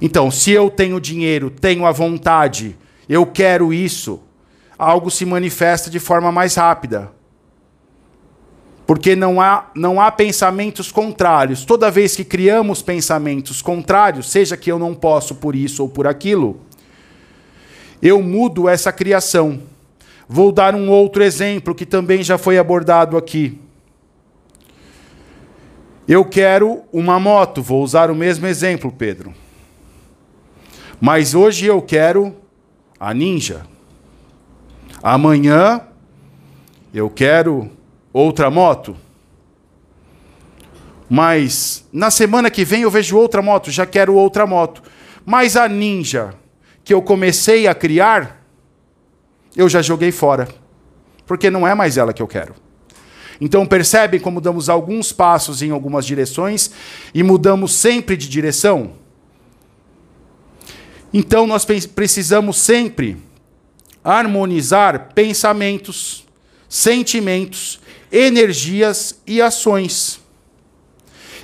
Então, 0.00 0.30
se 0.30 0.52
eu 0.52 0.70
tenho 0.70 1.00
dinheiro, 1.00 1.50
tenho 1.50 1.86
a 1.86 1.90
vontade, 1.90 2.76
eu 3.08 3.26
quero 3.26 3.72
isso, 3.72 4.22
algo 4.78 5.10
se 5.10 5.24
manifesta 5.24 5.90
de 5.90 5.98
forma 5.98 6.30
mais 6.30 6.54
rápida. 6.54 7.10
Porque 8.88 9.14
não 9.14 9.38
há, 9.38 9.66
não 9.74 10.00
há 10.00 10.10
pensamentos 10.10 10.90
contrários. 10.90 11.62
Toda 11.62 11.90
vez 11.90 12.16
que 12.16 12.24
criamos 12.24 12.80
pensamentos 12.80 13.60
contrários, 13.60 14.30
seja 14.30 14.56
que 14.56 14.72
eu 14.72 14.78
não 14.78 14.94
posso 14.94 15.34
por 15.34 15.54
isso 15.54 15.82
ou 15.82 15.90
por 15.90 16.06
aquilo, 16.06 16.58
eu 18.00 18.22
mudo 18.22 18.66
essa 18.66 18.90
criação. 18.90 19.60
Vou 20.26 20.50
dar 20.50 20.74
um 20.74 20.88
outro 20.88 21.22
exemplo 21.22 21.74
que 21.74 21.84
também 21.84 22.22
já 22.22 22.38
foi 22.38 22.56
abordado 22.56 23.18
aqui. 23.18 23.60
Eu 26.08 26.24
quero 26.24 26.82
uma 26.90 27.20
moto, 27.20 27.60
vou 27.60 27.82
usar 27.82 28.10
o 28.10 28.14
mesmo 28.14 28.46
exemplo, 28.46 28.90
Pedro. 28.90 29.34
Mas 30.98 31.34
hoje 31.34 31.66
eu 31.66 31.82
quero 31.82 32.34
a 32.98 33.12
Ninja. 33.12 33.66
Amanhã 35.02 35.82
eu 36.94 37.10
quero 37.10 37.76
outra 38.12 38.50
moto. 38.50 38.96
Mas 41.08 41.86
na 41.92 42.10
semana 42.10 42.50
que 42.50 42.64
vem 42.64 42.82
eu 42.82 42.90
vejo 42.90 43.16
outra 43.16 43.40
moto, 43.40 43.70
já 43.70 43.86
quero 43.86 44.14
outra 44.14 44.46
moto. 44.46 44.82
Mas 45.24 45.56
a 45.56 45.68
Ninja 45.68 46.34
que 46.84 46.94
eu 46.94 47.02
comecei 47.02 47.66
a 47.66 47.74
criar, 47.74 48.42
eu 49.54 49.68
já 49.68 49.82
joguei 49.82 50.10
fora. 50.10 50.48
Porque 51.26 51.50
não 51.50 51.68
é 51.68 51.74
mais 51.74 51.98
ela 51.98 52.14
que 52.14 52.22
eu 52.22 52.26
quero. 52.26 52.54
Então 53.40 53.66
percebem 53.66 54.18
como 54.18 54.40
damos 54.40 54.68
alguns 54.68 55.12
passos 55.12 55.60
em 55.62 55.70
algumas 55.70 56.06
direções 56.06 56.70
e 57.14 57.22
mudamos 57.22 57.74
sempre 57.74 58.16
de 58.16 58.28
direção? 58.28 58.92
Então 61.12 61.46
nós 61.46 61.64
precisamos 61.64 62.58
sempre 62.58 63.16
harmonizar 64.02 65.12
pensamentos, 65.14 66.26
sentimentos, 66.68 67.80
energias 68.10 69.20
e 69.26 69.40
ações. 69.40 70.20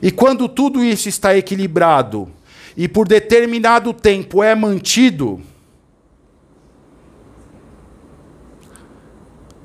E 0.03 0.11
quando 0.11 0.49
tudo 0.49 0.83
isso 0.85 1.09
está 1.09 1.37
equilibrado 1.37 2.29
e 2.77 2.89
por 2.89 3.07
determinado 3.07 3.93
tempo 3.93 4.43
é 4.43 4.55
mantido, 4.55 5.41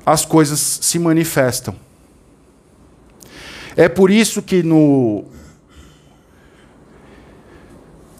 as 0.05 0.25
coisas 0.25 0.59
se 0.59 0.97
manifestam. 0.97 1.75
É 3.75 3.87
por 3.87 4.09
isso 4.09 4.41
que 4.41 4.63
no, 4.63 5.25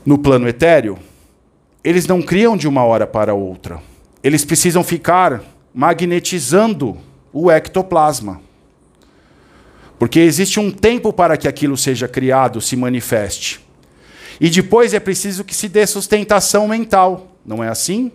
no 0.06 0.18
plano 0.18 0.48
etéreo, 0.48 0.98
eles 1.84 2.06
não 2.08 2.22
criam 2.22 2.56
de 2.56 2.68
uma 2.68 2.84
hora 2.84 3.08
para 3.08 3.34
outra. 3.34 3.82
Eles 4.24 4.46
precisam 4.46 4.84
ficar 4.84 5.42
magnetizando 5.74 6.98
o 7.32 7.50
ectoplasma. 7.50 8.42
Porque 10.00 10.22
existe 10.22 10.62
um 10.62 10.72
tempo 10.72 11.12
para 11.12 11.36
que 11.36 11.46
aquilo 11.46 11.76
seja 11.76 12.08
criado, 12.08 12.62
se 12.62 12.78
manifeste. 12.78 13.60
E 14.40 14.50
depois 14.50 14.94
é 14.94 15.00
preciso 15.00 15.44
que 15.44 15.54
se 15.54 15.68
dê 15.68 15.86
sustentação 15.86 16.70
mental. 16.70 17.36
Não 17.46 17.62
é 17.62 17.68
assim? 17.68 18.10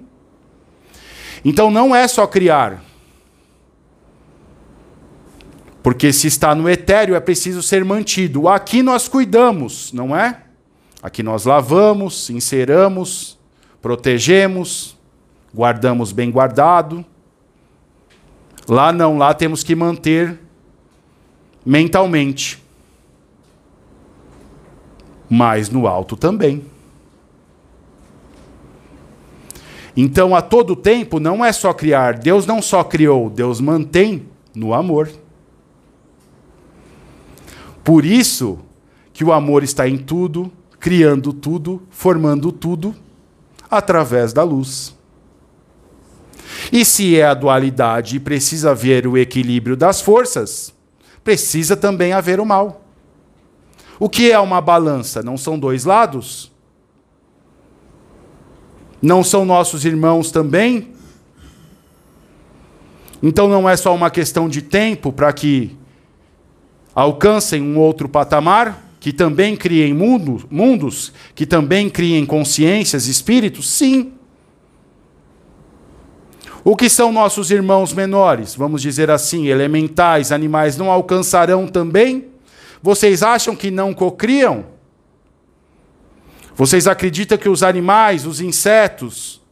Então 1.44 1.70
não 1.70 1.94
é 1.94 2.09
só 2.09 2.27
criar. 2.27 2.83
Porque 5.83 6.11
se 6.14 6.27
está 6.27 6.55
no 6.55 6.70
etéreo 6.70 7.14
é 7.14 7.20
preciso 7.20 7.62
ser 7.62 7.85
mantido. 7.85 8.49
Aqui 8.49 8.83
nós 8.83 9.07
cuidamos, 9.07 9.92
não 9.92 10.16
é? 10.16 10.40
Aqui 11.03 11.23
nós 11.23 11.44
lavamos, 11.44 12.31
enceramos, 12.31 13.38
protegemos, 13.83 14.97
guardamos 15.55 16.12
bem 16.12 16.31
guardado. 16.31 17.05
Lá 18.66 18.90
não, 18.90 19.18
lá 19.18 19.35
temos 19.35 19.62
que 19.62 19.75
manter 19.75 20.38
mentalmente. 21.64 22.62
Mas 25.29 25.70
no 25.70 25.87
alto 25.87 26.16
também. 26.16 26.64
Então, 29.96 30.35
a 30.35 30.42
todo 30.42 30.74
tempo, 30.74 31.20
não 31.20 31.44
é 31.44 31.53
só 31.53 31.72
criar. 31.72 32.18
Deus 32.18 32.46
não 32.46 32.61
só 32.61 32.83
criou, 32.83 33.31
Deus 33.31 33.61
mantém 33.61 34.27
no 34.55 34.74
amor. 34.74 35.11
Por 37.85 38.05
isso 38.05 38.59
que 39.12 39.22
o 39.22 39.33
amor 39.33 39.62
está 39.62 39.88
em 39.88 39.96
tudo, 39.96 40.50
criando 40.81 41.33
tudo, 41.33 41.83
formando 41.90 42.50
tudo 42.50 42.94
através 43.70 44.33
da 44.33 44.42
luz. 44.42 44.94
E 46.72 46.85
se 46.85 47.16
é 47.16 47.24
a 47.24 47.35
dualidade 47.35 48.16
e 48.16 48.20
precisa 48.20 48.72
haver 48.72 49.07
o 49.07 49.16
equilíbrio 49.16 49.77
das 49.77 50.00
forças, 50.00 50.74
precisa 51.25 51.77
também 51.77 52.13
haver 52.13 52.39
o 52.39 52.47
mal. 52.47 52.83
O 53.99 54.09
que 54.09 54.31
é 54.31 54.39
uma 54.39 54.61
balança? 54.61 55.23
Não 55.23 55.37
são 55.37 55.59
dois 55.59 55.85
lados? 55.85 56.53
Não 59.01 59.25
são 59.25 59.45
nossos 59.45 59.85
irmãos 59.85 60.31
também? 60.31 60.93
Então 63.23 63.49
não 63.49 63.69
é 63.69 63.77
só 63.77 63.95
uma 63.95 64.11
questão 64.11 64.49
de 64.49 64.61
tempo 64.63 65.13
para 65.13 65.33
que 65.33 65.77
alcancem 66.95 67.63
um 67.63 67.79
outro 67.79 68.09
patamar? 68.09 68.85
que 69.05 69.13
também 69.13 69.55
criem 69.55 69.93
mundo, 69.93 70.45
mundos, 70.51 71.13
que 71.35 71.45
também 71.45 71.91
criem 71.91 72.25
consciências, 72.25 73.07
espíritos? 73.07 73.69
Sim. 73.69 74.15
O 76.64 76.74
que 76.74 76.88
são 76.88 77.12
nossos 77.12 77.50
irmãos 77.50 77.92
menores? 77.92 78.55
Vamos 78.55 78.81
dizer 78.81 79.11
assim, 79.11 79.48
elementais, 79.48 80.33
animais, 80.33 80.79
não 80.79 80.90
alcançarão 80.90 81.68
também? 81.68 82.29
Vocês 82.83 83.22
acham 83.22 83.55
que 83.55 83.70
não 83.70 83.92
cocriam? 83.92 84.64
Vocês 86.57 86.87
acreditam 86.87 87.37
que 87.37 87.50
os 87.50 87.62
animais, 87.62 88.24
os 88.24 88.40
insetos, 88.40 89.42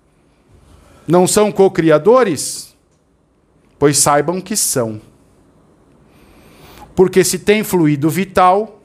não 1.07 1.27
são 1.27 1.53
cocriadores? 1.53 2.75
Pois 3.79 3.99
saibam 3.99 4.41
que 4.41 4.57
são. 4.57 4.99
Porque 6.95 7.23
se 7.23 7.39
tem 7.39 7.63
fluido 7.63 8.09
vital, 8.09 8.81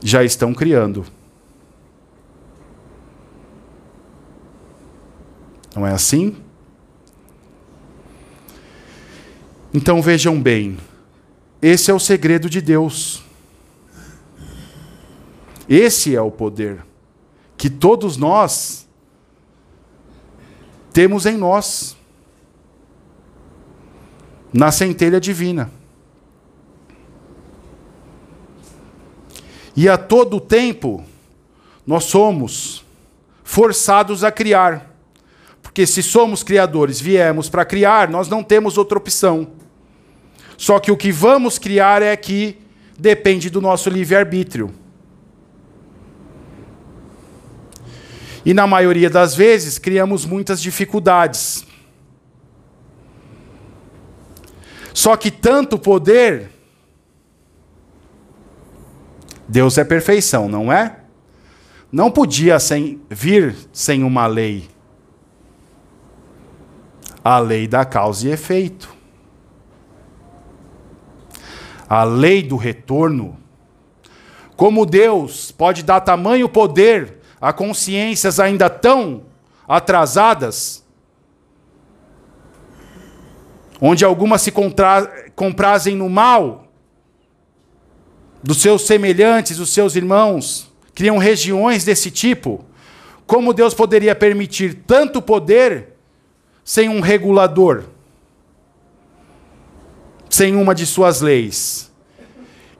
já 0.00 0.22
estão 0.22 0.54
criando. 0.54 1.04
Não 5.74 5.86
é 5.86 5.92
assim? 5.92 6.36
Então 9.74 10.02
vejam 10.02 10.40
bem, 10.40 10.76
esse 11.60 11.90
é 11.90 11.94
o 11.94 11.98
segredo 11.98 12.50
de 12.50 12.60
Deus. 12.60 13.22
Esse 15.68 16.14
é 16.14 16.20
o 16.20 16.30
poder 16.30 16.84
que 17.56 17.70
todos 17.70 18.16
nós 18.16 18.86
temos 20.92 21.24
em 21.24 21.36
nós, 21.36 21.96
na 24.52 24.70
centelha 24.70 25.20
divina. 25.20 25.70
E 29.74 29.88
a 29.88 29.96
todo 29.96 30.40
tempo 30.40 31.02
nós 31.86 32.04
somos 32.04 32.84
forçados 33.42 34.22
a 34.22 34.30
criar. 34.30 34.91
Porque 35.72 35.86
se 35.86 36.02
somos 36.02 36.42
criadores, 36.42 37.00
viemos 37.00 37.48
para 37.48 37.64
criar, 37.64 38.06
nós 38.10 38.28
não 38.28 38.42
temos 38.44 38.76
outra 38.76 38.98
opção. 38.98 39.52
Só 40.58 40.78
que 40.78 40.92
o 40.92 40.96
que 40.98 41.10
vamos 41.10 41.58
criar 41.58 42.02
é 42.02 42.14
que 42.14 42.58
depende 42.98 43.48
do 43.48 43.58
nosso 43.58 43.88
livre-arbítrio. 43.88 44.70
E 48.44 48.52
na 48.52 48.66
maioria 48.66 49.08
das 49.08 49.34
vezes 49.34 49.78
criamos 49.78 50.26
muitas 50.26 50.60
dificuldades. 50.60 51.64
Só 54.92 55.16
que 55.16 55.30
tanto 55.30 55.78
poder. 55.78 56.50
Deus 59.48 59.78
é 59.78 59.84
perfeição, 59.84 60.50
não 60.50 60.70
é? 60.70 60.98
Não 61.90 62.10
podia 62.10 62.60
sem, 62.60 63.00
vir 63.08 63.56
sem 63.72 64.04
uma 64.04 64.26
lei 64.26 64.70
a 67.24 67.38
lei 67.38 67.68
da 67.68 67.84
causa 67.84 68.28
e 68.28 68.32
efeito. 68.32 68.94
A 71.88 72.04
lei 72.04 72.42
do 72.42 72.56
retorno. 72.56 73.38
Como 74.56 74.86
Deus 74.86 75.50
pode 75.50 75.82
dar 75.82 76.00
tamanho 76.00 76.48
poder 76.48 77.18
a 77.40 77.52
consciências 77.52 78.38
ainda 78.38 78.70
tão 78.70 79.24
atrasadas, 79.66 80.84
onde 83.80 84.04
algumas 84.04 84.42
se 84.42 84.52
comprazem 85.34 85.96
no 85.96 86.08
mal 86.08 86.68
dos 88.42 88.62
seus 88.62 88.86
semelhantes, 88.86 89.56
dos 89.56 89.70
seus 89.70 89.96
irmãos, 89.96 90.70
criam 90.94 91.18
regiões 91.18 91.84
desse 91.84 92.10
tipo. 92.10 92.64
Como 93.26 93.52
Deus 93.52 93.74
poderia 93.74 94.14
permitir 94.14 94.82
tanto 94.86 95.22
poder 95.22 95.91
sem 96.64 96.88
um 96.88 97.00
regulador, 97.00 97.84
sem 100.28 100.56
uma 100.56 100.74
de 100.74 100.86
suas 100.86 101.20
leis. 101.20 101.90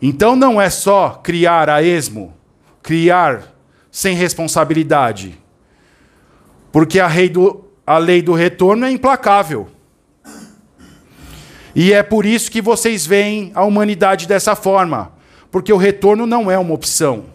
Então 0.01 0.35
não 0.35 0.61
é 0.61 0.69
só 0.69 1.11
criar 1.23 1.71
a 1.71 1.83
esmo, 1.83 2.35
criar 2.83 3.55
sem 3.91 4.17
responsabilidade. 4.17 5.39
Porque 6.73 6.99
a, 6.99 7.09
do, 7.31 7.65
a 7.87 7.99
lei 7.99 8.23
do 8.23 8.33
retorno 8.33 8.87
é 8.87 8.91
implacável. 8.91 9.69
E 11.75 11.93
é 11.93 12.03
por 12.03 12.27
isso 12.27 12.51
que 12.51 12.61
vocês 12.61 13.07
veem 13.07 13.53
a 13.55 13.63
humanidade 13.65 14.27
dessa 14.27 14.57
forma. 14.57 15.13
Porque 15.51 15.73
o 15.73 15.77
retorno 15.77 16.27
não 16.27 16.51
é 16.51 16.59
uma 16.59 16.75
opção. 16.75 17.27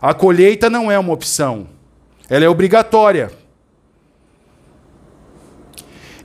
A 0.00 0.14
colheita 0.14 0.70
não 0.70 0.90
é 0.90 0.98
uma 0.98 1.12
opção. 1.12 1.66
Ela 2.28 2.44
é 2.44 2.48
obrigatória. 2.48 3.32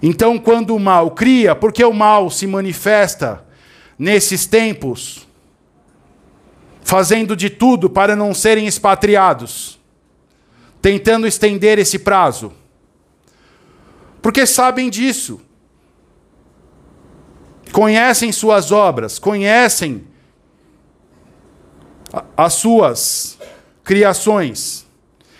Então, 0.06 0.38
quando 0.38 0.76
o 0.76 0.80
mal 0.80 1.12
cria, 1.12 1.56
porque 1.56 1.82
o 1.82 1.94
mal 1.94 2.30
se 2.30 2.46
manifesta 2.46 3.46
nesses 3.98 4.46
tempos, 4.46 5.26
fazendo 6.82 7.38
de 7.38 7.50
tudo 7.50 7.90
para 7.90 8.14
não 8.14 8.34
serem 8.34 8.68
expatriados, 8.68 9.80
tentando 10.82 11.26
estender 11.26 11.80
esse 11.80 11.98
prazo. 11.98 12.52
Porque 14.22 14.46
sabem 14.46 14.90
disso. 14.90 15.40
Conhecem 17.72 18.30
suas 18.34 18.74
obras, 18.74 19.18
conhecem 19.18 20.06
as 22.36 22.56
suas 22.56 23.38
criações 23.86 24.86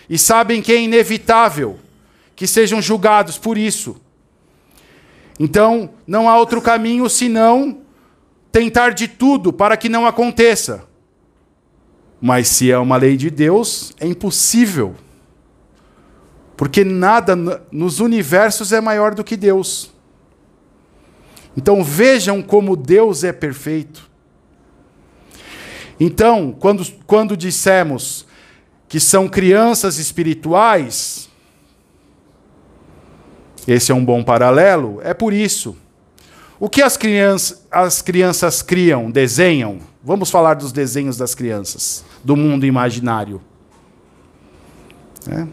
e 0.08 0.18
sabem 0.18 0.62
que 0.62 0.72
é 0.72 0.80
inevitável 0.80 1.78
que 2.34 2.46
sejam 2.46 2.80
julgados 2.80 3.36
por 3.36 3.58
isso. 3.58 4.00
Então, 5.38 5.90
não 6.06 6.28
há 6.28 6.38
outro 6.38 6.62
caminho 6.62 7.08
senão 7.08 7.78
tentar 8.52 8.90
de 8.90 9.08
tudo 9.08 9.52
para 9.52 9.76
que 9.76 9.88
não 9.88 10.06
aconteça. 10.06 10.86
Mas 12.20 12.48
se 12.48 12.70
é 12.70 12.78
uma 12.78 12.96
lei 12.96 13.16
de 13.16 13.30
Deus, 13.30 13.92
é 13.98 14.06
impossível. 14.06 14.94
Porque 16.56 16.84
nada 16.84 17.34
nos 17.70 18.00
universos 18.00 18.72
é 18.72 18.80
maior 18.80 19.14
do 19.14 19.24
que 19.24 19.36
Deus. 19.36 19.90
Então 21.56 21.82
vejam 21.82 22.42
como 22.42 22.76
Deus 22.76 23.24
é 23.24 23.32
perfeito. 23.32 24.10
Então, 25.98 26.52
quando, 26.58 26.84
quando 27.06 27.36
dissemos 27.36 28.26
que 28.88 28.98
são 28.98 29.28
crianças 29.28 29.98
espirituais, 29.98 31.28
esse 33.66 33.90
é 33.90 33.94
um 33.94 34.04
bom 34.04 34.22
paralelo, 34.22 35.00
é 35.02 35.14
por 35.14 35.32
isso. 35.32 35.76
O 36.60 36.68
que 36.68 36.82
as, 36.82 36.96
crianças, 36.96 37.66
as 37.70 38.02
crianças 38.02 38.62
criam, 38.62 39.10
desenham? 39.10 39.78
Vamos 40.02 40.30
falar 40.30 40.54
dos 40.54 40.72
desenhos 40.72 41.16
das 41.16 41.34
crianças, 41.34 42.04
do 42.22 42.36
mundo 42.36 42.66
imaginário. 42.66 43.40
É. 45.30 45.46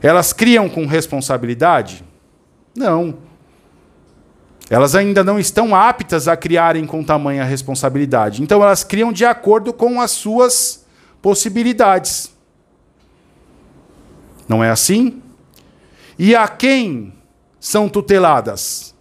Elas 0.00 0.32
criam 0.32 0.68
com 0.68 0.86
responsabilidade? 0.86 2.04
Não. 2.74 3.16
Elas 4.68 4.94
ainda 4.94 5.22
não 5.22 5.38
estão 5.38 5.74
aptas 5.74 6.26
a 6.28 6.36
criarem 6.36 6.86
com 6.86 7.02
tamanha 7.02 7.44
responsabilidade. 7.44 8.42
Então 8.42 8.62
elas 8.62 8.82
criam 8.84 9.12
de 9.12 9.24
acordo 9.24 9.72
com 9.72 10.00
as 10.00 10.10
suas 10.12 10.84
possibilidades. 11.22 12.32
Não 14.48 14.62
é 14.62 14.70
assim? 14.70 15.22
E 16.18 16.34
a 16.34 16.48
quem 16.48 17.12
são 17.66 17.88
tuteladas? 17.88 18.94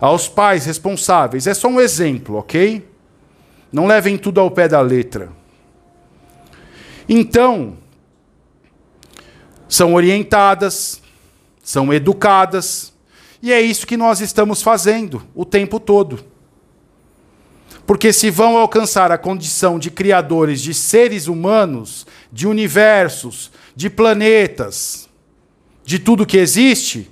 Aos 0.00 0.28
pais 0.28 0.64
responsáveis. 0.64 1.48
É 1.48 1.54
só 1.54 1.66
um 1.66 1.80
exemplo, 1.80 2.36
ok? 2.36 2.88
Não 3.72 3.84
levem 3.84 4.16
tudo 4.16 4.40
ao 4.40 4.48
pé 4.48 4.68
da 4.68 4.80
letra. 4.80 5.32
Então, 7.08 7.76
são 9.68 9.94
orientadas, 9.94 11.02
são 11.60 11.92
educadas, 11.92 12.92
e 13.42 13.52
é 13.52 13.60
isso 13.60 13.88
que 13.88 13.96
nós 13.96 14.20
estamos 14.20 14.62
fazendo 14.62 15.24
o 15.34 15.44
tempo 15.44 15.80
todo. 15.80 16.24
Porque 17.84 18.12
se 18.12 18.30
vão 18.30 18.56
alcançar 18.56 19.10
a 19.10 19.18
condição 19.18 19.80
de 19.80 19.90
criadores 19.90 20.60
de 20.60 20.72
seres 20.72 21.26
humanos, 21.26 22.06
de 22.32 22.46
universos, 22.46 23.50
de 23.74 23.90
planetas, 23.90 25.08
de 25.84 25.98
tudo 25.98 26.24
que 26.24 26.36
existe, 26.36 27.10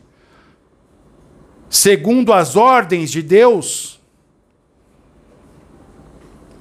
segundo 1.77 2.33
as 2.33 2.57
ordens 2.57 3.11
de 3.11 3.23
Deus, 3.23 4.01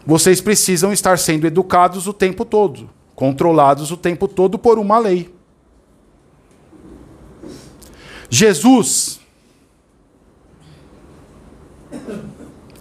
vocês 0.06 0.41
precisam 0.41 0.91
estar 0.93 1.17
sendo 1.17 1.47
educados 1.47 2.06
o 2.06 2.13
tempo 2.13 2.45
todo, 2.45 2.89
controlados 3.15 3.91
o 3.91 3.97
tempo 3.97 4.28
todo 4.28 4.60
por 4.60 4.78
uma 4.78 4.99
lei. 4.99 5.34
Jesus 8.30 9.19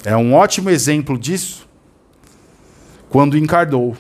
é 0.05 0.17
um 0.17 0.35
ótimo 0.35 0.71
exemplo 0.71 1.17
disso 1.17 1.67
quando 3.09 3.39
encarnou. 3.39 3.97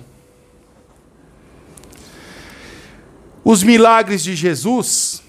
Os 3.44 3.62
milagres 3.62 4.22
de 4.24 4.34
Jesus 4.34 5.23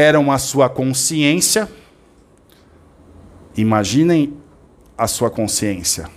eram 0.00 0.32
a 0.32 0.38
sua 0.38 0.68
consciência. 0.68 1.70
Imaginem 3.56 4.34
a 4.96 5.06
sua 5.06 5.30
consciência. 5.30 6.08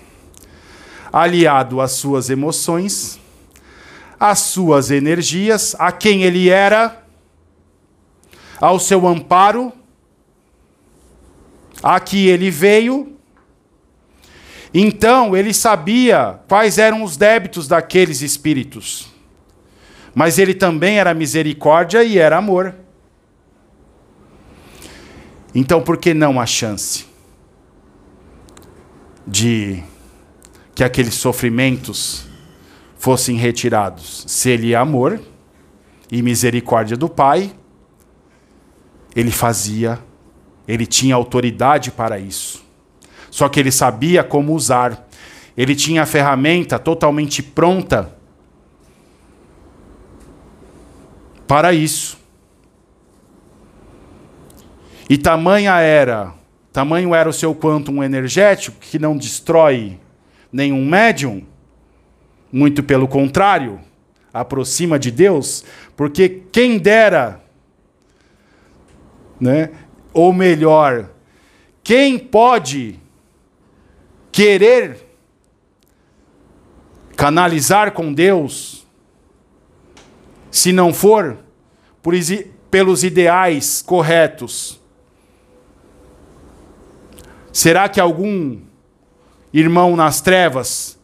Aliado 1.12 1.82
às 1.82 1.92
suas 1.92 2.30
emoções, 2.30 3.20
às 4.20 4.40
suas 4.40 4.90
energias, 4.90 5.76
a 5.78 5.92
quem 5.92 6.24
ele 6.24 6.50
era, 6.50 7.04
ao 8.60 8.80
seu 8.80 9.06
amparo, 9.06 9.72
a 11.84 12.00
que 12.00 12.28
ele 12.28 12.50
veio. 12.50 13.18
Então 14.74 15.36
ele 15.36 15.54
sabia 15.54 16.40
quais 16.48 16.78
eram 16.78 17.04
os 17.04 17.18
débitos 17.18 17.68
daqueles 17.68 18.22
espíritos. 18.22 19.12
Mas 20.16 20.40
ele 20.40 20.54
também 20.54 21.00
era 21.00 21.14
misericórdia 21.14 22.04
e 22.04 22.18
era 22.18 22.38
amor. 22.38 22.83
Então 25.54 25.82
por 25.82 25.98
que 25.98 26.14
não 26.14 26.40
a 26.40 26.46
chance 26.46 27.06
de 29.26 29.84
que 30.74 30.84
aqueles 30.84 31.14
sofrimentos 31.14 32.26
fossem 32.98 33.38
retirados? 33.38 34.26
Se 34.28 34.50
ele 34.50 34.74
é 34.74 34.76
amor 34.76 35.22
e 36.12 36.22
misericórdia 36.22 36.98
do 36.98 37.08
Pai, 37.08 37.54
ele 39.16 39.32
fazia, 39.32 40.00
ele 40.68 40.86
tinha 40.86 41.14
autoridade 41.14 41.92
para 41.92 42.18
isso. 42.18 42.64
Só 43.30 43.50
que 43.50 43.60
ele 43.60 43.72
sabia 43.72 44.24
como 44.24 44.54
usar. 44.54 45.08
Ele 45.56 45.76
tinha 45.76 46.04
a 46.04 46.06
ferramenta 46.06 46.80
totalmente 46.80 47.44
pronta 47.44 48.16
para 51.48 51.74
isso. 51.74 52.18
E 55.10 55.18
tamanha 55.18 55.80
era, 55.80 56.34
tamanho 56.72 57.14
era 57.14 57.30
o 57.30 57.34
seu 57.34 57.54
quantum 57.54 58.04
energético 58.04 58.78
que 58.80 58.98
não 58.98 59.18
destrói 59.18 60.00
nenhum 60.52 60.86
médium, 60.86 61.44
muito 62.52 62.84
pelo 62.84 63.08
contrário, 63.08 63.80
aproxima 64.34 64.98
de 64.98 65.12
Deus, 65.12 65.64
porque 65.96 66.44
quem 66.52 66.78
dera, 66.78 67.42
né? 69.40 69.72
Ou 70.14 70.32
melhor, 70.32 71.10
quem 71.84 72.18
pode 72.18 73.00
querer 74.32 74.98
canalizar 77.16 77.92
com 77.92 78.14
Deus 78.14 78.86
se 80.50 80.72
não 80.72 80.94
for 80.94 81.38
por, 82.02 82.14
pelos 82.70 83.04
ideais 83.04 83.82
corretos. 83.82 84.80
Será 87.54 87.88
que 87.88 88.00
algum 88.00 88.60
irmão 89.54 89.96
nas 89.96 90.20
trevas 90.20 90.98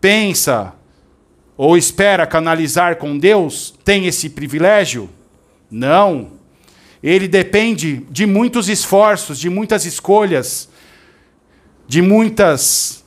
pensa 0.00 0.72
ou 1.58 1.76
espera 1.76 2.26
canalizar 2.26 2.96
com 2.96 3.18
Deus? 3.18 3.74
Tem 3.84 4.06
esse 4.06 4.30
privilégio? 4.30 5.10
Não. 5.70 6.32
Ele 7.02 7.28
depende 7.28 7.98
de 8.10 8.24
muitos 8.24 8.70
esforços, 8.70 9.38
de 9.38 9.50
muitas 9.50 9.84
escolhas, 9.84 10.70
de 11.86 12.00
muitas 12.00 13.04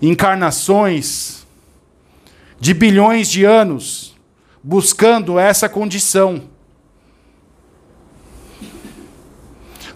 encarnações, 0.00 1.44
de 2.60 2.72
bilhões 2.72 3.28
de 3.28 3.44
anos 3.44 4.16
buscando 4.62 5.38
essa 5.38 5.68
condição. 5.68 6.42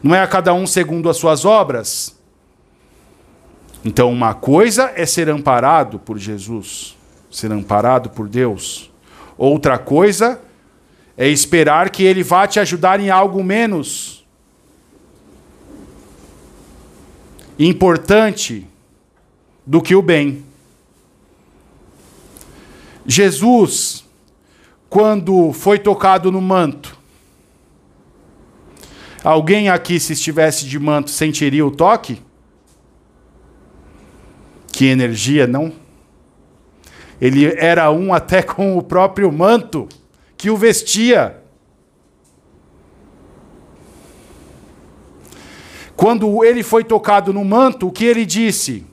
Não 0.03 0.15
é 0.15 0.21
a 0.21 0.27
cada 0.27 0.55
um 0.55 0.67
segundo 0.67 1.09
as 1.09 1.17
suas 1.17 1.45
obras? 1.45 2.19
Então, 3.85 4.11
uma 4.13 4.35
coisa 4.35 4.93
é 4.95 5.07
ser 5.07 5.29
amparado 5.29 5.99
por 5.99 6.19
Jesus, 6.19 6.97
ser 7.31 7.51
amparado 7.53 8.11
por 8.11 8.29
Deus. 8.29 8.91
Outra 9.37 9.79
coisa 9.79 10.41
é 11.17 11.29
esperar 11.29 11.91
que 11.91 12.03
Ele 12.03 12.23
vá 12.23 12.47
te 12.47 12.61
ajudar 12.61 13.01
em 13.01 13.11
algo 13.11 13.43
menos 13.43 14.21
importante 17.59 18.67
do 19.67 19.83
que 19.83 19.95
o 19.95 20.01
bem. 20.01 20.45
Jesus 23.07 24.05
quando 24.89 25.53
foi 25.53 25.79
tocado 25.79 26.33
no 26.33 26.41
manto. 26.41 26.99
Alguém 29.23 29.69
aqui, 29.69 30.01
se 30.01 30.15
estivesse 30.15 30.65
de 30.67 30.79
manto, 30.79 31.11
sentiria 31.11 31.67
o 31.67 31.71
toque? 31.71 32.23
Que 34.73 34.87
energia, 34.87 35.47
não? 35.47 35.73
Ele 37.21 37.53
era 37.59 37.91
um 37.91 38.13
até 38.15 38.43
com 38.43 38.79
o 38.79 38.83
próprio 38.83 39.31
manto 39.31 39.89
que 40.37 40.49
o 40.49 40.57
vestia. 40.57 41.37
Quando 45.95 46.43
ele 46.43 46.63
foi 46.63 46.83
tocado 46.83 47.31
no 47.31 47.45
manto, 47.45 47.89
o 47.89 47.93
que 47.93 48.07
ele 48.07 48.25
disse? 48.25 48.87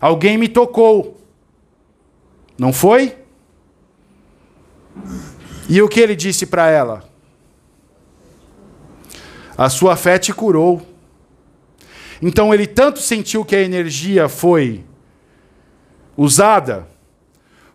Alguém 0.00 0.38
me 0.38 0.48
tocou. 0.48 1.20
Não 2.56 2.72
foi? 2.72 3.18
E 5.68 5.82
o 5.82 5.88
que 5.88 6.00
ele 6.00 6.16
disse 6.16 6.46
para 6.46 6.70
ela? 6.70 7.13
A 9.56 9.68
sua 9.68 9.96
fé 9.96 10.18
te 10.18 10.32
curou. 10.32 10.82
Então 12.20 12.52
ele 12.52 12.66
tanto 12.66 13.00
sentiu 13.00 13.44
que 13.44 13.54
a 13.54 13.62
energia 13.62 14.28
foi 14.28 14.84
usada, 16.16 16.86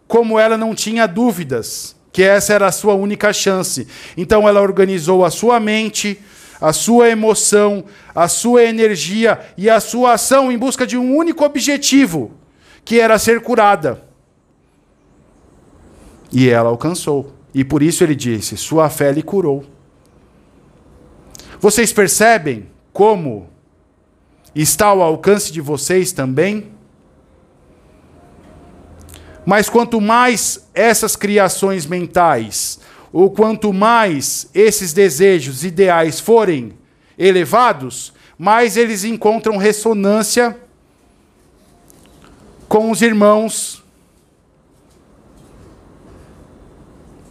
como 0.07 0.39
ela 0.39 0.57
não 0.57 0.73
tinha 0.73 1.07
dúvidas 1.07 1.95
que 2.11 2.23
essa 2.23 2.53
era 2.53 2.67
a 2.67 2.71
sua 2.71 2.93
única 2.93 3.31
chance. 3.31 3.87
Então 4.17 4.47
ela 4.47 4.61
organizou 4.61 5.23
a 5.23 5.29
sua 5.29 5.59
mente, 5.59 6.19
a 6.59 6.73
sua 6.73 7.09
emoção, 7.09 7.85
a 8.13 8.27
sua 8.27 8.63
energia 8.63 9.39
e 9.57 9.69
a 9.69 9.79
sua 9.79 10.13
ação 10.13 10.51
em 10.51 10.57
busca 10.57 10.85
de 10.85 10.97
um 10.97 11.15
único 11.15 11.43
objetivo, 11.45 12.31
que 12.83 12.99
era 12.99 13.17
ser 13.17 13.41
curada. 13.41 14.03
E 16.31 16.49
ela 16.49 16.69
alcançou. 16.69 17.33
E 17.53 17.63
por 17.63 17.81
isso 17.81 18.03
ele 18.03 18.15
disse: 18.15 18.57
Sua 18.57 18.89
fé 18.89 19.11
lhe 19.11 19.23
curou. 19.23 19.65
Vocês 21.59 21.91
percebem 21.91 22.69
como 22.93 23.49
está 24.55 24.87
ao 24.87 25.01
alcance 25.01 25.51
de 25.51 25.59
vocês 25.59 26.11
também? 26.13 26.71
Mas 29.45 29.69
quanto 29.69 29.99
mais 29.99 30.69
essas 30.73 31.15
criações 31.15 31.85
mentais, 31.85 32.79
ou 33.11 33.31
quanto 33.31 33.73
mais 33.73 34.49
esses 34.53 34.93
desejos 34.93 35.63
ideais 35.63 36.19
forem 36.19 36.77
elevados, 37.17 38.13
mais 38.37 38.77
eles 38.77 39.03
encontram 39.03 39.57
ressonância 39.57 40.57
com 42.69 42.89
os 42.89 43.01
irmãos 43.01 43.83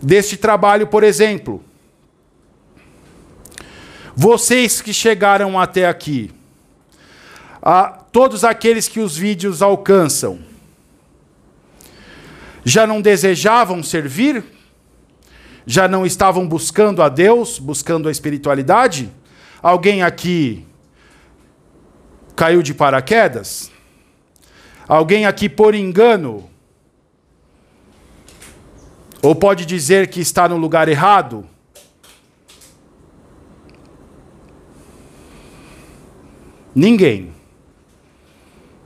deste 0.02 0.36
trabalho, 0.36 0.86
por 0.86 1.02
exemplo. 1.02 1.64
Vocês 4.20 4.80
que 4.80 4.92
chegaram 4.92 5.60
até 5.60 5.86
aqui, 5.86 6.32
a 7.62 7.84
todos 8.10 8.42
aqueles 8.42 8.88
que 8.88 8.98
os 8.98 9.16
vídeos 9.16 9.62
alcançam, 9.62 10.40
já 12.64 12.84
não 12.84 13.00
desejavam 13.00 13.80
servir? 13.80 14.42
Já 15.64 15.86
não 15.86 16.04
estavam 16.04 16.48
buscando 16.48 17.00
a 17.00 17.08
Deus, 17.08 17.60
buscando 17.60 18.08
a 18.08 18.10
espiritualidade? 18.10 19.08
Alguém 19.62 20.02
aqui 20.02 20.66
caiu 22.34 22.60
de 22.60 22.74
paraquedas? 22.74 23.70
Alguém 24.88 25.26
aqui, 25.26 25.48
por 25.48 25.76
engano, 25.76 26.50
ou 29.22 29.36
pode 29.36 29.64
dizer 29.64 30.08
que 30.08 30.18
está 30.18 30.48
no 30.48 30.56
lugar 30.56 30.88
errado? 30.88 31.48
Ninguém. 36.78 37.32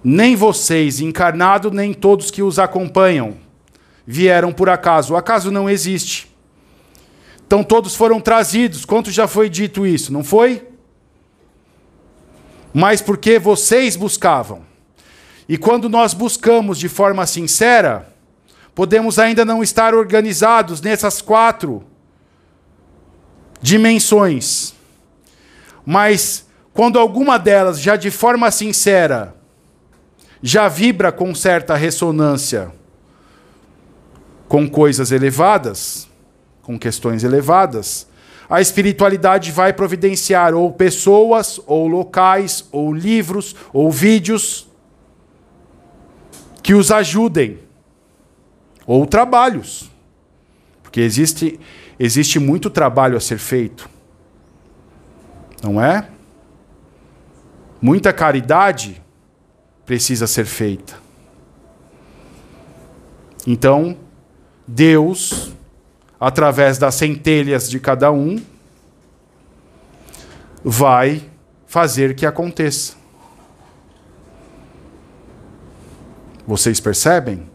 Nem 0.03 0.35
vocês, 0.35 1.01
encarnado, 1.01 1.71
nem 1.71 1.93
todos 1.93 2.31
que 2.31 2.43
os 2.43 2.59
acompanham, 2.59 3.37
vieram 4.07 4.53
por 4.53 4.69
acaso. 4.69 5.15
O 5.15 5.17
acaso 5.17 5.51
não 5.51 5.69
existe. 5.69 6.31
Então 7.47 7.63
todos 7.63 7.95
foram 7.95 8.21
trazidos. 8.21 8.85
Quanto 8.85 9.11
já 9.11 9.27
foi 9.29 9.49
dito 9.51 9.87
isso, 9.87 10.13
não 10.13 10.25
foi? 10.25 10.67
Mas 12.73 13.03
porque 13.03 13.39
vocês 13.39 13.97
buscavam. 13.97 14.63
E 15.49 15.59
quando 15.59 15.89
nós 15.89 16.15
buscamos 16.15 16.79
de 16.79 16.89
forma 16.89 17.27
sincera, 17.27 18.13
Podemos 18.75 19.19
ainda 19.19 19.45
não 19.45 19.63
estar 19.63 19.95
organizados 19.95 20.81
nessas 20.81 21.21
quatro 21.21 21.85
dimensões. 23.61 24.75
Mas 25.85 26.47
quando 26.75 26.99
alguma 26.99 27.39
delas 27.39 27.81
já 27.81 27.97
de 27.97 28.11
forma 28.11 28.51
sincera 28.51 29.35
já 30.43 30.69
vibra 30.69 31.13
com 31.13 31.35
certa 31.35 31.77
ressonância 31.77 32.73
com 34.53 34.69
coisas 34.69 35.11
elevadas, 35.13 36.07
com 36.61 36.79
questões 36.79 37.25
elevadas, 37.25 38.07
a 38.51 38.61
espiritualidade 38.61 39.51
vai 39.51 39.73
providenciar 39.73 40.53
ou 40.53 40.71
pessoas, 40.71 41.59
ou 41.67 41.87
locais, 41.89 42.69
ou 42.71 42.93
livros, 42.93 43.57
ou 43.73 43.91
vídeos 43.91 44.69
que 46.63 46.75
os 46.75 46.91
ajudem, 46.93 47.61
ou 48.87 49.07
trabalhos, 49.07 49.91
porque 50.83 51.01
existe, 51.01 51.59
existe 51.99 52.39
muito 52.39 52.69
trabalho 52.69 53.17
a 53.17 53.21
ser 53.21 53.39
feito, 53.39 53.89
não 55.63 55.83
é? 55.83 56.09
Muita 57.83 58.12
caridade 58.12 59.03
precisa 59.85 60.29
ser 60.29 60.47
feita. 60.47 60.95
Então, 63.45 63.97
Deus, 64.64 65.53
através 66.21 66.79
das 66.79 66.95
centelhas 66.95 67.68
de 67.68 67.81
cada 67.81 68.12
um, 68.12 68.40
vai 70.62 71.29
fazer 71.66 72.14
que 72.14 72.25
aconteça. 72.25 72.95
Vocês 76.47 76.79
percebem? 76.79 77.51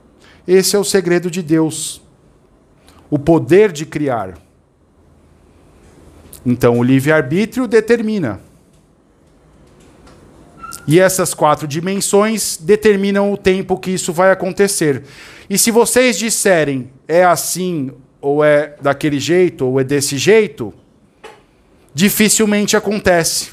Esse 0.46 0.76
é 0.76 0.80
o 0.80 0.84
segredo 0.84 1.32
de 1.32 1.42
Deus. 1.42 2.02
O 3.10 3.18
poder 3.18 3.72
de 3.72 3.86
criar. 3.86 4.38
Então, 6.46 6.80
o 6.80 6.84
livre-arbítrio 6.84 7.66
determina. 7.66 8.42
E 10.88 11.00
essas 11.00 11.34
quatro 11.34 11.68
dimensões 11.68 12.58
determinam 12.58 13.32
o 13.32 13.38
tempo 13.38 13.78
que 13.78 13.92
isso 13.92 14.14
vai 14.14 14.32
acontecer. 14.32 15.04
E 15.50 15.58
se 15.58 15.70
vocês 15.70 16.18
disserem 16.18 16.90
é 17.08 17.26
assim, 17.26 17.92
ou 18.22 18.44
é 18.44 18.76
daquele 18.82 19.20
jeito, 19.20 19.66
ou 19.66 19.80
é 19.80 19.84
desse 19.84 20.18
jeito, 20.18 20.74
dificilmente 21.94 22.78
acontece. 22.78 23.52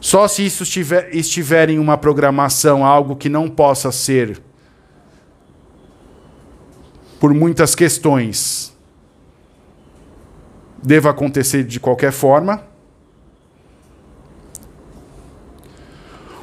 Só 0.00 0.26
se 0.26 0.44
isso 0.44 0.62
estiver, 0.62 1.14
estiver 1.14 1.68
em 1.70 1.78
uma 1.78 1.96
programação, 1.96 2.84
algo 2.84 3.14
que 3.14 3.28
não 3.28 3.48
possa 3.48 3.92
ser 3.92 4.40
por 7.20 7.34
muitas 7.34 7.74
questões, 7.74 8.74
deva 10.82 11.10
acontecer 11.10 11.64
de 11.64 11.78
qualquer 11.78 12.12
forma. 12.12 12.69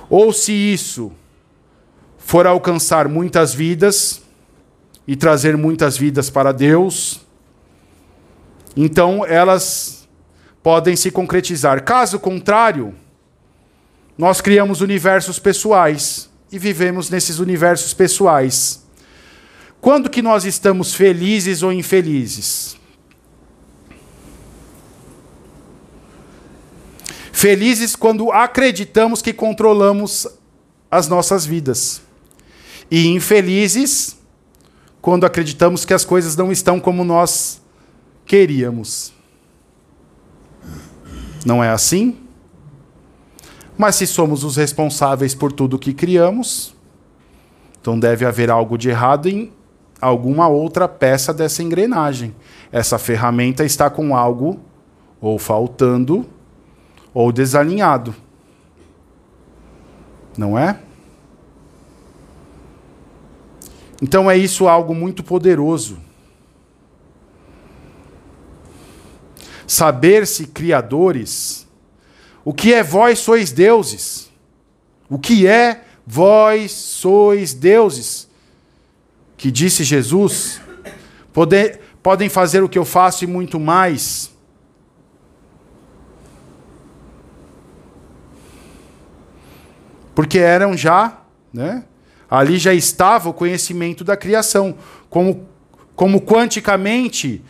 Ou 0.10 0.32
se 0.32 0.52
isso 0.52 1.12
for 2.17 2.48
alcançar 2.48 3.08
muitas 3.08 3.54
vidas 3.54 4.22
e 5.08 5.15
trazer 5.15 5.56
muitas 5.58 5.98
vidas 5.98 6.30
para 6.30 6.52
Deus, 6.52 7.22
então 8.76 9.26
elas 9.26 10.08
podem 10.62 10.96
se 10.96 11.12
concretizar. 11.12 11.84
Caso 11.84 12.20
contrário, 12.20 12.93
nós 14.17 14.41
criamos 14.41 14.82
universos 14.82 15.39
pessoais 15.39 16.30
e 16.52 16.58
vivemos 16.58 17.10
nesses 17.10 17.39
universos 17.39 17.93
pessoais. 17.93 18.84
Quando 19.80 20.10
que 20.10 20.22
nós 20.22 20.46
estamos 20.46 20.93
felizes 20.93 21.63
ou 21.63 21.72
infelizes? 21.72 22.77
Felizes 27.38 27.95
quando 27.95 28.32
acreditamos 28.32 29.21
que 29.21 29.32
controlamos 29.32 30.26
as 30.89 31.08
nossas 31.08 31.45
vidas. 31.45 32.02
E 32.89 33.10
infelizes 33.10 34.17
quando 35.00 35.23
acreditamos 35.23 35.86
que 35.86 35.93
as 35.93 36.04
coisas 36.04 36.36
não 36.36 36.52
estão 36.52 36.80
como 36.80 37.04
nós 37.04 37.62
queríamos. 38.26 39.13
Não 41.45 41.63
é 41.63 41.69
assim? 41.69 42.17
Mas 43.78 43.97
se 43.97 44.08
somos 44.08 44.43
os 44.43 44.56
responsáveis 44.56 45.36
por 45.36 45.52
tudo 45.52 45.78
que 45.78 45.93
criamos, 45.93 46.73
então 47.80 48.00
deve 48.00 48.26
haver 48.26 48.50
algo 48.50 48.80
de 48.80 48.89
errado 48.89 49.30
em 49.30 49.54
alguma 50.02 50.47
outra 50.47 50.88
peça 50.88 51.32
dessa 51.32 51.62
engrenagem. 51.62 52.36
Essa 52.71 52.97
ferramenta 52.97 53.63
está 53.63 53.91
com 53.91 54.17
algo 54.17 54.60
ou 55.21 55.38
faltando 55.38 56.28
ou 57.19 57.32
desalinhado. 57.32 58.15
Não 60.38 60.56
é? 60.56 60.80
Então 63.99 64.30
é 64.30 64.38
isso 64.38 64.67
algo 64.67 64.93
muito 64.93 65.23
poderoso. 65.23 65.97
Saber-se 69.65 70.45
criadores. 70.45 71.67
O 72.45 72.53
que 72.53 72.71
é 72.71 72.84
vós 72.84 73.17
sois 73.17 73.51
deuses? 73.51 74.32
O 75.10 75.17
que 75.17 75.47
é 75.47 75.86
vós 76.06 76.71
sois 76.71 77.51
deuses? 77.51 78.30
Que 79.36 79.49
disse 79.49 79.84
Jesus. 79.84 80.62
Poder, 81.34 81.82
podem 82.03 82.30
fazer 82.30 82.62
o 82.62 82.69
que 82.69 82.77
eu 82.77 82.86
faço 82.86 83.23
e 83.23 83.27
muito 83.27 83.60
mais. 83.60 84.32
Porque 90.17 90.39
eram 90.39 90.75
já, 90.75 91.15
né? 91.53 91.84
Ali 92.27 92.58
já 92.58 92.73
estava 92.73 93.30
o 93.30 93.34
conhecimento 93.34 94.03
da 94.03 94.17
criação. 94.17 94.75
Como, 95.12 95.45
como 95.95 96.19
quanticamente, 96.21 97.43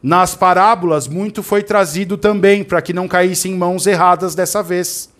nas 0.00 0.32
parábolas, 0.32 1.08
muito 1.08 1.42
foi 1.42 1.64
trazido 1.64 2.16
também, 2.16 2.62
para 2.62 2.80
que 2.80 2.92
não 2.92 3.08
caísse 3.08 3.48
em 3.48 3.56
mãos 3.56 3.88
erradas 3.88 4.36
dessa 4.36 4.62
vez. 4.62 5.10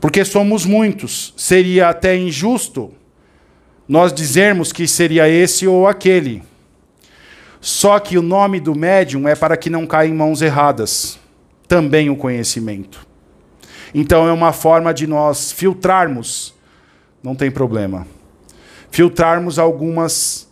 Porque 0.00 0.24
somos 0.24 0.66
muitos. 0.66 1.32
Seria 1.36 1.88
até 1.88 2.16
injusto 2.16 2.92
nós 3.86 4.12
dizermos 4.12 4.72
que 4.72 4.88
seria 4.88 5.28
esse 5.28 5.68
ou 5.68 5.86
aquele. 5.86 6.42
Só 7.60 8.00
que 8.00 8.18
o 8.18 8.22
nome 8.22 8.58
do 8.58 8.74
médium 8.74 9.28
é 9.28 9.36
para 9.36 9.56
que 9.56 9.70
não 9.70 9.86
caia 9.86 10.08
em 10.08 10.14
mãos 10.14 10.42
erradas. 10.42 11.16
Também 11.68 12.10
o 12.10 12.16
conhecimento. 12.16 13.05
Então 13.94 14.26
é 14.28 14.32
uma 14.32 14.52
forma 14.52 14.92
de 14.92 15.06
nós 15.06 15.52
filtrarmos 15.52 16.56
não 17.26 17.34
tem 17.34 17.50
problema. 17.50 18.06
Filtrarmos 18.88 19.58
algumas 19.58 20.48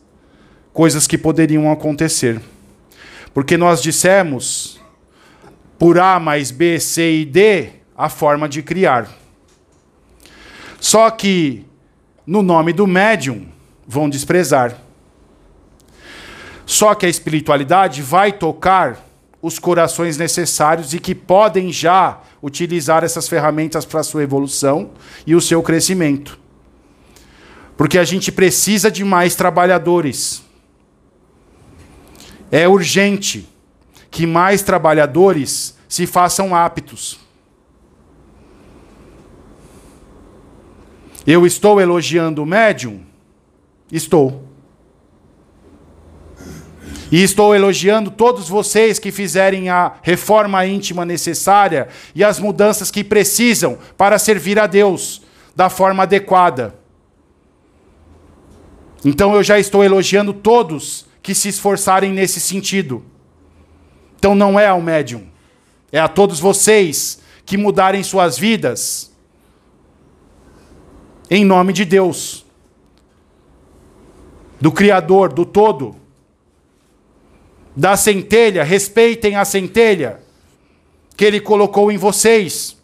coisas 0.73 1.07
que 1.07 1.17
poderiam 1.17 1.71
acontecer. 1.71 2.41
Porque 3.33 3.57
nós 3.57 3.81
dissemos, 3.81 4.81
por 5.79 6.01
A 6.01 6.19
mais 6.19 6.51
B, 6.51 6.81
C 6.81 7.21
e 7.21 7.25
D, 7.25 7.69
a 7.97 8.09
forma 8.09 8.49
de 8.49 8.61
criar. 8.61 9.09
Só 10.81 11.09
que, 11.13 11.65
no 12.27 12.43
nome 12.43 12.73
do 12.73 12.89
médium, 12.89 13.47
vão 13.87 14.11
desprezar. 14.11 14.77
Só 16.67 16.93
que 16.97 17.07
a 17.07 17.09
espiritualidade 17.09 18.03
vai 18.03 18.33
tocar 18.33 18.99
os 19.45 19.59
corações 19.59 20.17
necessários 20.17 20.95
e 20.95 20.99
que 20.99 21.15
podem 21.15 21.71
já 21.71 22.19
utilizar 22.43 23.05
essas 23.05 23.29
ferramentas 23.29 23.85
para 23.85 24.03
sua 24.03 24.23
evolução 24.23 24.93
e 25.27 25.35
o 25.35 25.41
seu 25.41 25.63
crescimento. 25.63 26.39
Porque 27.77 27.99
a 27.99 28.05
gente 28.05 28.33
precisa 28.33 28.91
de 28.91 29.05
mais 29.05 29.35
trabalhadores. 29.35 30.43
É 32.51 32.67
urgente 32.67 33.47
que 34.11 34.27
mais 34.27 34.63
trabalhadores 34.63 35.77
se 35.87 36.07
façam 36.07 36.57
aptos. 36.57 37.21
Eu 41.27 41.45
estou 41.45 41.83
elogiando 41.83 42.43
o 42.43 42.47
médium? 42.47 43.03
Estou. 43.93 44.44
E 47.15 47.23
estou 47.23 47.55
elogiando 47.55 48.11
todos 48.11 48.49
vocês 48.49 48.99
que 48.99 49.13
fizerem 49.13 49.69
a 49.69 49.93
reforma 50.03 50.67
íntima 50.67 51.05
necessária 51.05 51.87
e 52.13 52.25
as 52.25 52.41
mudanças 52.41 52.91
que 52.91 53.05
precisam 53.05 53.79
para 53.97 54.19
servir 54.19 54.59
a 54.59 54.67
Deus 54.67 55.23
da 55.55 55.71
forma 55.71 56.03
adequada. 56.03 56.75
Então 59.05 59.33
eu 59.33 59.45
já 59.45 59.61
estou 59.61 59.85
elogiando 59.85 60.33
todos 60.33 61.07
que 61.23 61.37
se 61.37 61.49
esforçarem 61.49 62.13
nesse 62.13 62.41
sentido. 62.41 63.05
Então 64.19 64.35
não 64.35 64.59
é 64.59 64.67
ao 64.67 64.83
médium, 64.83 65.29
é 65.93 66.01
a 66.01 66.09
todos 66.09 66.41
vocês 66.41 67.21
que 67.47 67.57
mudarem 67.57 68.03
suas 68.03 68.37
vidas 68.37 69.15
em 71.31 71.45
nome 71.45 71.73
de 71.73 71.85
Deus, 71.85 72.45
do 74.61 74.73
Criador, 74.73 75.33
do 75.33 75.47
todo. 75.47 76.03
Da 77.77 77.97
centelha, 77.97 78.63
respeitem 78.63 79.37
a 79.37 79.45
centelha 79.45 80.21
que 81.17 81.25
ele 81.25 81.41
colocou 81.41 81.91
em 81.91 81.97
vocês. 81.97 82.77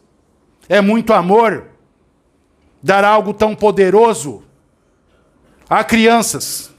É 0.68 0.80
muito 0.80 1.12
amor 1.12 1.66
dar 2.82 3.04
algo 3.04 3.32
tão 3.32 3.54
poderoso 3.54 4.42
a 5.68 5.84
crianças. 5.84 6.70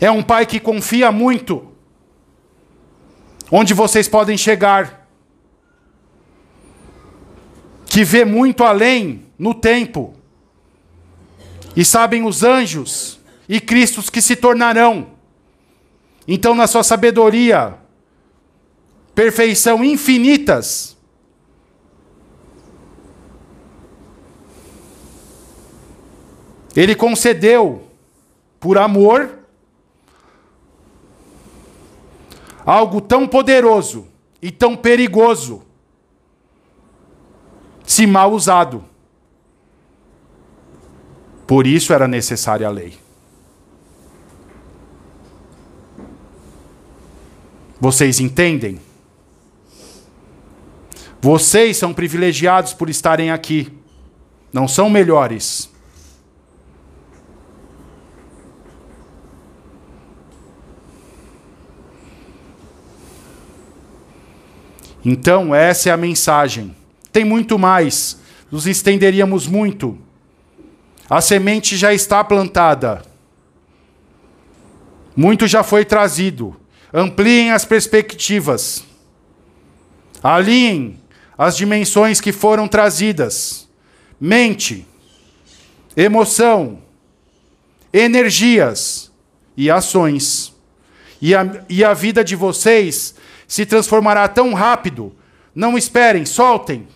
É 0.00 0.10
um 0.10 0.22
pai 0.22 0.46
que 0.46 0.58
confia 0.58 1.12
muito 1.12 1.70
onde 3.50 3.74
vocês 3.74 4.08
podem 4.08 4.38
chegar, 4.38 5.08
que 7.86 8.04
vê 8.04 8.24
muito 8.24 8.62
além 8.62 9.26
no 9.36 9.52
tempo, 9.52 10.14
e 11.74 11.84
sabem 11.84 12.24
os 12.24 12.42
anjos 12.44 13.18
e 13.48 13.60
Cristos 13.60 14.08
que 14.08 14.22
se 14.22 14.36
tornarão. 14.36 15.19
Então, 16.32 16.54
na 16.54 16.68
sua 16.68 16.84
sabedoria, 16.84 17.76
perfeição 19.16 19.82
infinitas, 19.82 20.96
Ele 26.76 26.94
concedeu, 26.94 27.82
por 28.60 28.78
amor, 28.78 29.40
algo 32.64 33.00
tão 33.00 33.26
poderoso 33.26 34.06
e 34.40 34.52
tão 34.52 34.76
perigoso, 34.76 35.64
se 37.84 38.06
mal 38.06 38.32
usado. 38.32 38.84
Por 41.44 41.66
isso 41.66 41.92
era 41.92 42.06
necessária 42.06 42.68
a 42.68 42.70
lei. 42.70 43.09
Vocês 47.80 48.20
entendem? 48.20 48.78
Vocês 51.20 51.78
são 51.78 51.94
privilegiados 51.94 52.74
por 52.74 52.90
estarem 52.90 53.30
aqui. 53.30 53.72
Não 54.52 54.68
são 54.68 54.90
melhores. 54.90 55.70
Então, 65.02 65.54
essa 65.54 65.88
é 65.88 65.92
a 65.92 65.96
mensagem. 65.96 66.76
Tem 67.10 67.24
muito 67.24 67.58
mais, 67.58 68.20
nos 68.50 68.66
estenderíamos 68.66 69.46
muito. 69.46 69.98
A 71.08 71.20
semente 71.20 71.76
já 71.76 71.94
está 71.94 72.22
plantada. 72.22 73.02
Muito 75.16 75.46
já 75.46 75.62
foi 75.62 75.84
trazido. 75.84 76.59
Ampliem 76.92 77.52
as 77.52 77.64
perspectivas. 77.64 78.84
Alinhem 80.22 81.00
as 81.38 81.56
dimensões 81.56 82.20
que 82.20 82.32
foram 82.32 82.68
trazidas. 82.68 83.68
Mente, 84.20 84.86
emoção, 85.96 86.82
energias 87.92 89.10
e 89.56 89.70
ações. 89.70 90.52
E 91.22 91.34
a, 91.34 91.64
e 91.68 91.84
a 91.84 91.94
vida 91.94 92.24
de 92.24 92.34
vocês 92.34 93.14
se 93.46 93.64
transformará 93.64 94.26
tão 94.28 94.52
rápido. 94.52 95.14
Não 95.54 95.78
esperem, 95.78 96.24
soltem. 96.24 96.88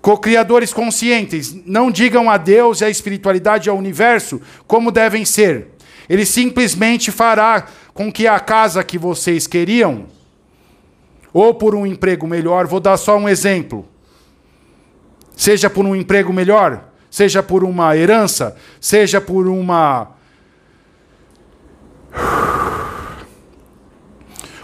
Co-criadores 0.00 0.72
conscientes, 0.72 1.52
não 1.66 1.90
digam 1.90 2.30
a 2.30 2.36
Deus 2.36 2.80
e 2.80 2.84
a 2.84 2.90
espiritualidade 2.90 3.68
ao 3.68 3.76
universo 3.76 4.40
como 4.66 4.92
devem 4.92 5.24
ser. 5.24 5.68
Ele 6.08 6.24
simplesmente 6.24 7.10
fará 7.10 7.66
com 7.98 8.12
que 8.12 8.28
a 8.28 8.38
casa 8.38 8.84
que 8.84 8.96
vocês 8.96 9.48
queriam, 9.48 10.06
ou 11.32 11.52
por 11.52 11.74
um 11.74 11.84
emprego 11.84 12.28
melhor, 12.28 12.64
vou 12.64 12.78
dar 12.78 12.96
só 12.96 13.18
um 13.18 13.28
exemplo. 13.28 13.88
Seja 15.36 15.68
por 15.68 15.84
um 15.84 15.96
emprego 15.96 16.32
melhor, 16.32 16.90
seja 17.10 17.42
por 17.42 17.64
uma 17.64 17.96
herança, 17.96 18.56
seja 18.80 19.20
por 19.20 19.48
uma 19.48 20.12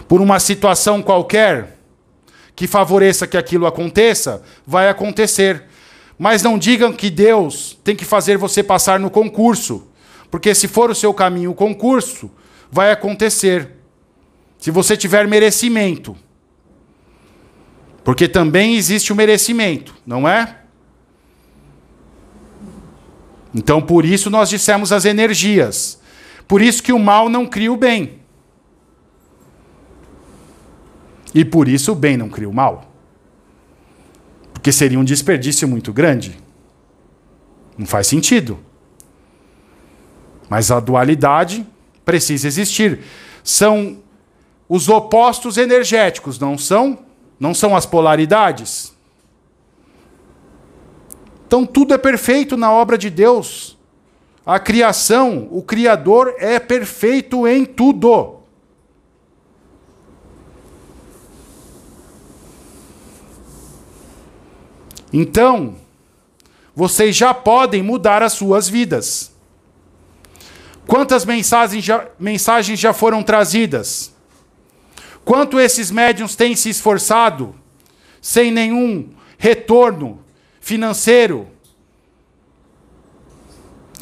por 0.07 0.21
uma 0.21 0.39
situação 0.39 1.01
qualquer 1.01 1.77
que 2.55 2.67
favoreça 2.67 3.27
que 3.27 3.35
aquilo 3.35 3.67
aconteça, 3.67 4.43
vai 4.65 4.87
acontecer. 4.87 5.65
Mas 6.17 6.41
não 6.41 6.57
digam 6.57 6.93
que 6.93 7.09
Deus 7.09 7.77
tem 7.83 7.97
que 7.97 8.05
fazer 8.05 8.37
você 8.37 8.63
passar 8.63 8.97
no 8.97 9.09
concurso, 9.09 9.89
porque 10.31 10.55
se 10.55 10.69
for 10.69 10.89
o 10.89 10.95
seu 10.95 11.13
caminho 11.13 11.51
o 11.51 11.53
concurso, 11.53 12.31
vai 12.75 12.91
acontecer. 12.91 13.71
Se 14.57 14.69
você 14.69 14.97
tiver 14.97 15.25
merecimento. 15.29 16.13
Porque 18.03 18.27
também 18.27 18.75
existe 18.75 19.13
o 19.13 19.15
merecimento, 19.15 19.95
não 20.05 20.27
é? 20.27 20.57
Então, 23.53 23.81
por 23.81 24.03
isso 24.03 24.29
nós 24.29 24.49
dissemos 24.49 24.91
as 24.91 25.05
energias. 25.05 26.01
Por 26.45 26.61
isso 26.61 26.83
que 26.83 26.91
o 26.91 26.99
mal 26.99 27.29
não 27.29 27.45
cria 27.45 27.71
o 27.71 27.77
bem. 27.77 28.19
E 31.33 31.45
por 31.45 31.69
isso 31.69 31.93
o 31.93 31.95
bem 31.95 32.17
não 32.17 32.27
cria 32.27 32.49
o 32.49 32.53
mal. 32.53 32.93
Porque 34.53 34.71
seria 34.73 34.99
um 34.99 35.03
desperdício 35.05 35.65
muito 35.65 35.93
grande. 35.93 36.37
Não 37.77 37.85
faz 37.85 38.07
sentido. 38.07 38.59
Mas 40.49 40.71
a 40.71 40.81
dualidade 40.81 41.65
precisa 42.05 42.47
existir. 42.47 43.01
São 43.43 43.97
os 44.69 44.87
opostos 44.87 45.57
energéticos, 45.57 46.39
não 46.39 46.57
são? 46.57 46.99
Não 47.39 47.53
são 47.53 47.75
as 47.75 47.85
polaridades? 47.85 48.95
Então 51.47 51.65
tudo 51.65 51.93
é 51.93 51.97
perfeito 51.97 52.55
na 52.55 52.71
obra 52.71 52.97
de 52.97 53.09
Deus. 53.09 53.77
A 54.45 54.59
criação, 54.59 55.47
o 55.51 55.61
Criador 55.61 56.35
é 56.37 56.59
perfeito 56.59 57.47
em 57.47 57.65
tudo. 57.65 58.35
Então, 65.11 65.75
vocês 66.75 67.15
já 67.15 67.33
podem 67.33 67.81
mudar 67.81 68.21
as 68.21 68.33
suas 68.33 68.67
vidas. 68.67 69.34
Quantas 70.87 71.25
mensagens 71.25 71.83
já, 71.83 72.07
mensagens 72.19 72.79
já 72.79 72.93
foram 72.93 73.23
trazidas? 73.23 74.13
Quanto 75.23 75.59
esses 75.59 75.89
médiums 75.89 76.35
têm 76.35 76.55
se 76.55 76.69
esforçado 76.69 77.55
sem 78.21 78.51
nenhum 78.51 79.09
retorno 79.37 80.23
financeiro, 80.59 81.47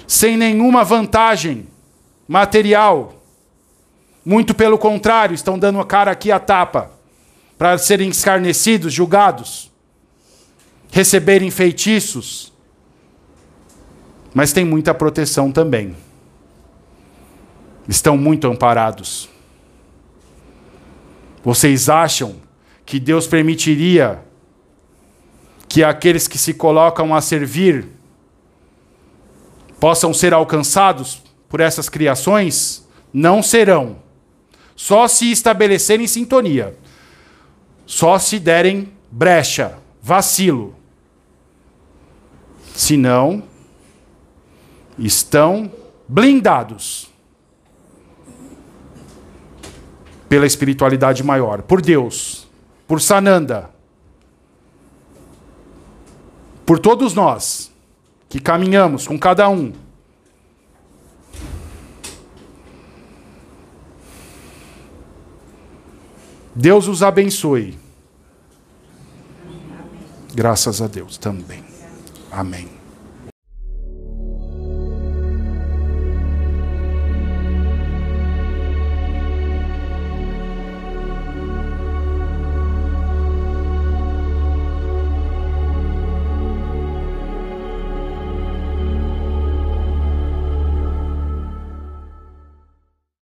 sem 0.07 0.35
nenhuma 0.37 0.83
vantagem 0.83 1.67
material? 2.27 3.15
Muito 4.25 4.53
pelo 4.53 4.77
contrário, 4.77 5.33
estão 5.33 5.59
dando 5.59 5.79
a 5.79 5.85
cara 5.85 6.11
aqui 6.11 6.31
a 6.31 6.39
tapa 6.39 6.91
para 7.57 7.77
serem 7.77 8.09
escarnecidos, 8.09 8.93
julgados 8.93 9.73
receberem 10.93 11.49
feitiços, 11.49 12.53
mas 14.31 14.53
tem 14.53 14.63
muita 14.63 14.93
proteção 14.93 15.51
também. 15.51 15.95
Estão 17.87 18.17
muito 18.17 18.47
amparados. 18.47 19.29
Vocês 21.43 21.89
acham 21.89 22.35
que 22.85 22.99
Deus 22.99 23.27
permitiria 23.27 24.23
que 25.67 25.83
aqueles 25.83 26.27
que 26.27 26.37
se 26.37 26.53
colocam 26.53 27.13
a 27.13 27.21
servir 27.21 27.87
possam 29.79 30.13
ser 30.13 30.33
alcançados 30.33 31.21
por 31.49 31.59
essas 31.59 31.89
criações? 31.89 32.87
Não 33.11 33.43
serão. 33.43 33.97
Só 34.75 35.07
se 35.07 35.31
estabelecerem 35.31 36.07
sintonia. 36.07 36.77
Só 37.85 38.17
se 38.17 38.39
derem 38.39 38.91
brecha, 39.11 39.77
vacilo. 40.01 40.75
Senão, 42.73 43.43
estão 44.97 45.71
blindados 46.07 47.12
pela 50.33 50.47
espiritualidade 50.47 51.21
maior, 51.21 51.61
por 51.61 51.79
Deus, 51.79 52.47
por 52.87 52.99
Sananda, 52.99 53.69
por 56.65 56.79
todos 56.79 57.13
nós 57.13 57.71
que 58.27 58.39
caminhamos 58.39 59.05
com 59.05 59.19
cada 59.19 59.47
um. 59.47 59.71
Deus 66.55 66.87
os 66.87 67.03
abençoe. 67.03 67.77
Graças 70.33 70.81
a 70.81 70.87
Deus 70.87 71.15
também. 71.15 71.63
Amém. 72.31 72.82